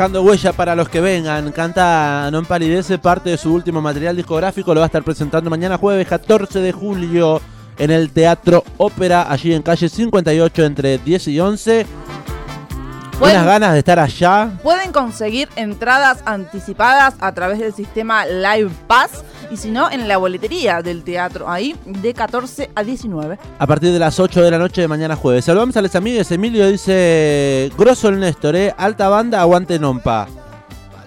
Dejando 0.00 0.22
huella 0.22 0.54
para 0.54 0.74
los 0.74 0.88
que 0.88 0.98
vengan, 1.02 1.52
canta 1.52 2.30
Non 2.32 2.48
Palidece, 2.48 2.96
parte 2.96 3.28
de 3.28 3.36
su 3.36 3.52
último 3.52 3.82
material 3.84 4.16
discográfico, 4.16 4.72
lo 4.72 4.80
va 4.80 4.86
a 4.86 4.88
estar 4.88 5.04
presentando 5.04 5.50
mañana 5.50 5.76
jueves 5.76 6.08
14 6.08 6.58
de 6.60 6.72
julio 6.72 7.38
en 7.76 7.90
el 7.90 8.08
Teatro 8.08 8.64
Ópera, 8.78 9.30
allí 9.30 9.52
en 9.52 9.60
calle 9.60 9.90
58 9.90 10.64
entre 10.64 10.96
10 10.96 11.28
y 11.28 11.38
11. 11.38 11.84
Pueden- 11.84 13.18
Buenas 13.20 13.44
ganas 13.44 13.72
de 13.74 13.78
estar 13.80 13.98
allá. 13.98 14.48
Pueden 14.62 14.90
conseguir 14.90 15.50
entradas 15.56 16.22
anticipadas 16.24 17.16
a 17.20 17.32
través 17.34 17.58
del 17.58 17.74
sistema 17.74 18.24
Live 18.24 18.72
Pass 18.86 19.22
y 19.50 19.56
si 19.56 19.70
no, 19.70 19.90
en 19.90 20.06
la 20.06 20.16
boletería 20.16 20.80
del 20.82 21.02
teatro, 21.02 21.48
ahí 21.50 21.74
de 21.84 22.14
14 22.14 22.70
a 22.74 22.82
19. 22.84 23.38
A 23.58 23.66
partir 23.66 23.92
de 23.92 23.98
las 23.98 24.18
8 24.20 24.42
de 24.42 24.50
la 24.50 24.58
noche 24.58 24.80
de 24.82 24.88
mañana 24.88 25.16
jueves. 25.16 25.44
Saludamos 25.44 25.76
a 25.76 25.82
los 25.82 25.94
amigos. 25.96 26.30
Emilio 26.30 26.68
dice: 26.68 27.70
Grosso 27.76 28.08
el 28.08 28.20
Néstor, 28.20 28.54
¿eh? 28.56 28.74
Alta 28.76 29.08
banda, 29.08 29.40
aguante 29.40 29.78
Nompa. 29.78 30.28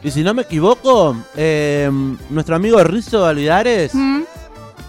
Y 0.04 0.12
si 0.12 0.22
no 0.22 0.34
me 0.34 0.42
equivoco, 0.42 1.16
eh, 1.38 1.90
nuestro 2.30 2.56
amigo 2.58 2.84
Rizo 2.84 3.26
Alidares, 3.26 3.96
Mm, 3.96 4.24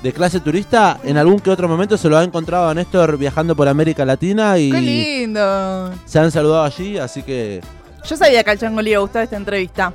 de 0.02 0.12
clase 0.12 0.40
turista, 0.40 0.98
en 1.04 1.16
algún 1.16 1.38
que 1.38 1.50
otro 1.50 1.68
momento 1.68 1.96
se 1.96 2.08
lo 2.08 2.18
ha 2.18 2.24
encontrado 2.24 2.68
a 2.68 2.74
Néstor 2.74 3.16
viajando 3.16 3.54
por 3.54 3.68
América 3.68 4.04
Latina 4.04 4.58
y 4.58 4.72
¡Qué 4.72 4.80
lindo! 4.80 5.92
se 6.04 6.18
han 6.18 6.32
saludado 6.32 6.64
allí, 6.64 6.98
así 6.98 7.22
que 7.22 7.60
Yo 8.06 8.16
sabía 8.16 8.42
que 8.42 8.50
al 8.50 8.58
Chango 8.58 8.82
le 8.82 8.90
iba 8.90 8.98
a 8.98 9.02
gustar 9.02 9.22
esta 9.22 9.36
entrevista. 9.36 9.92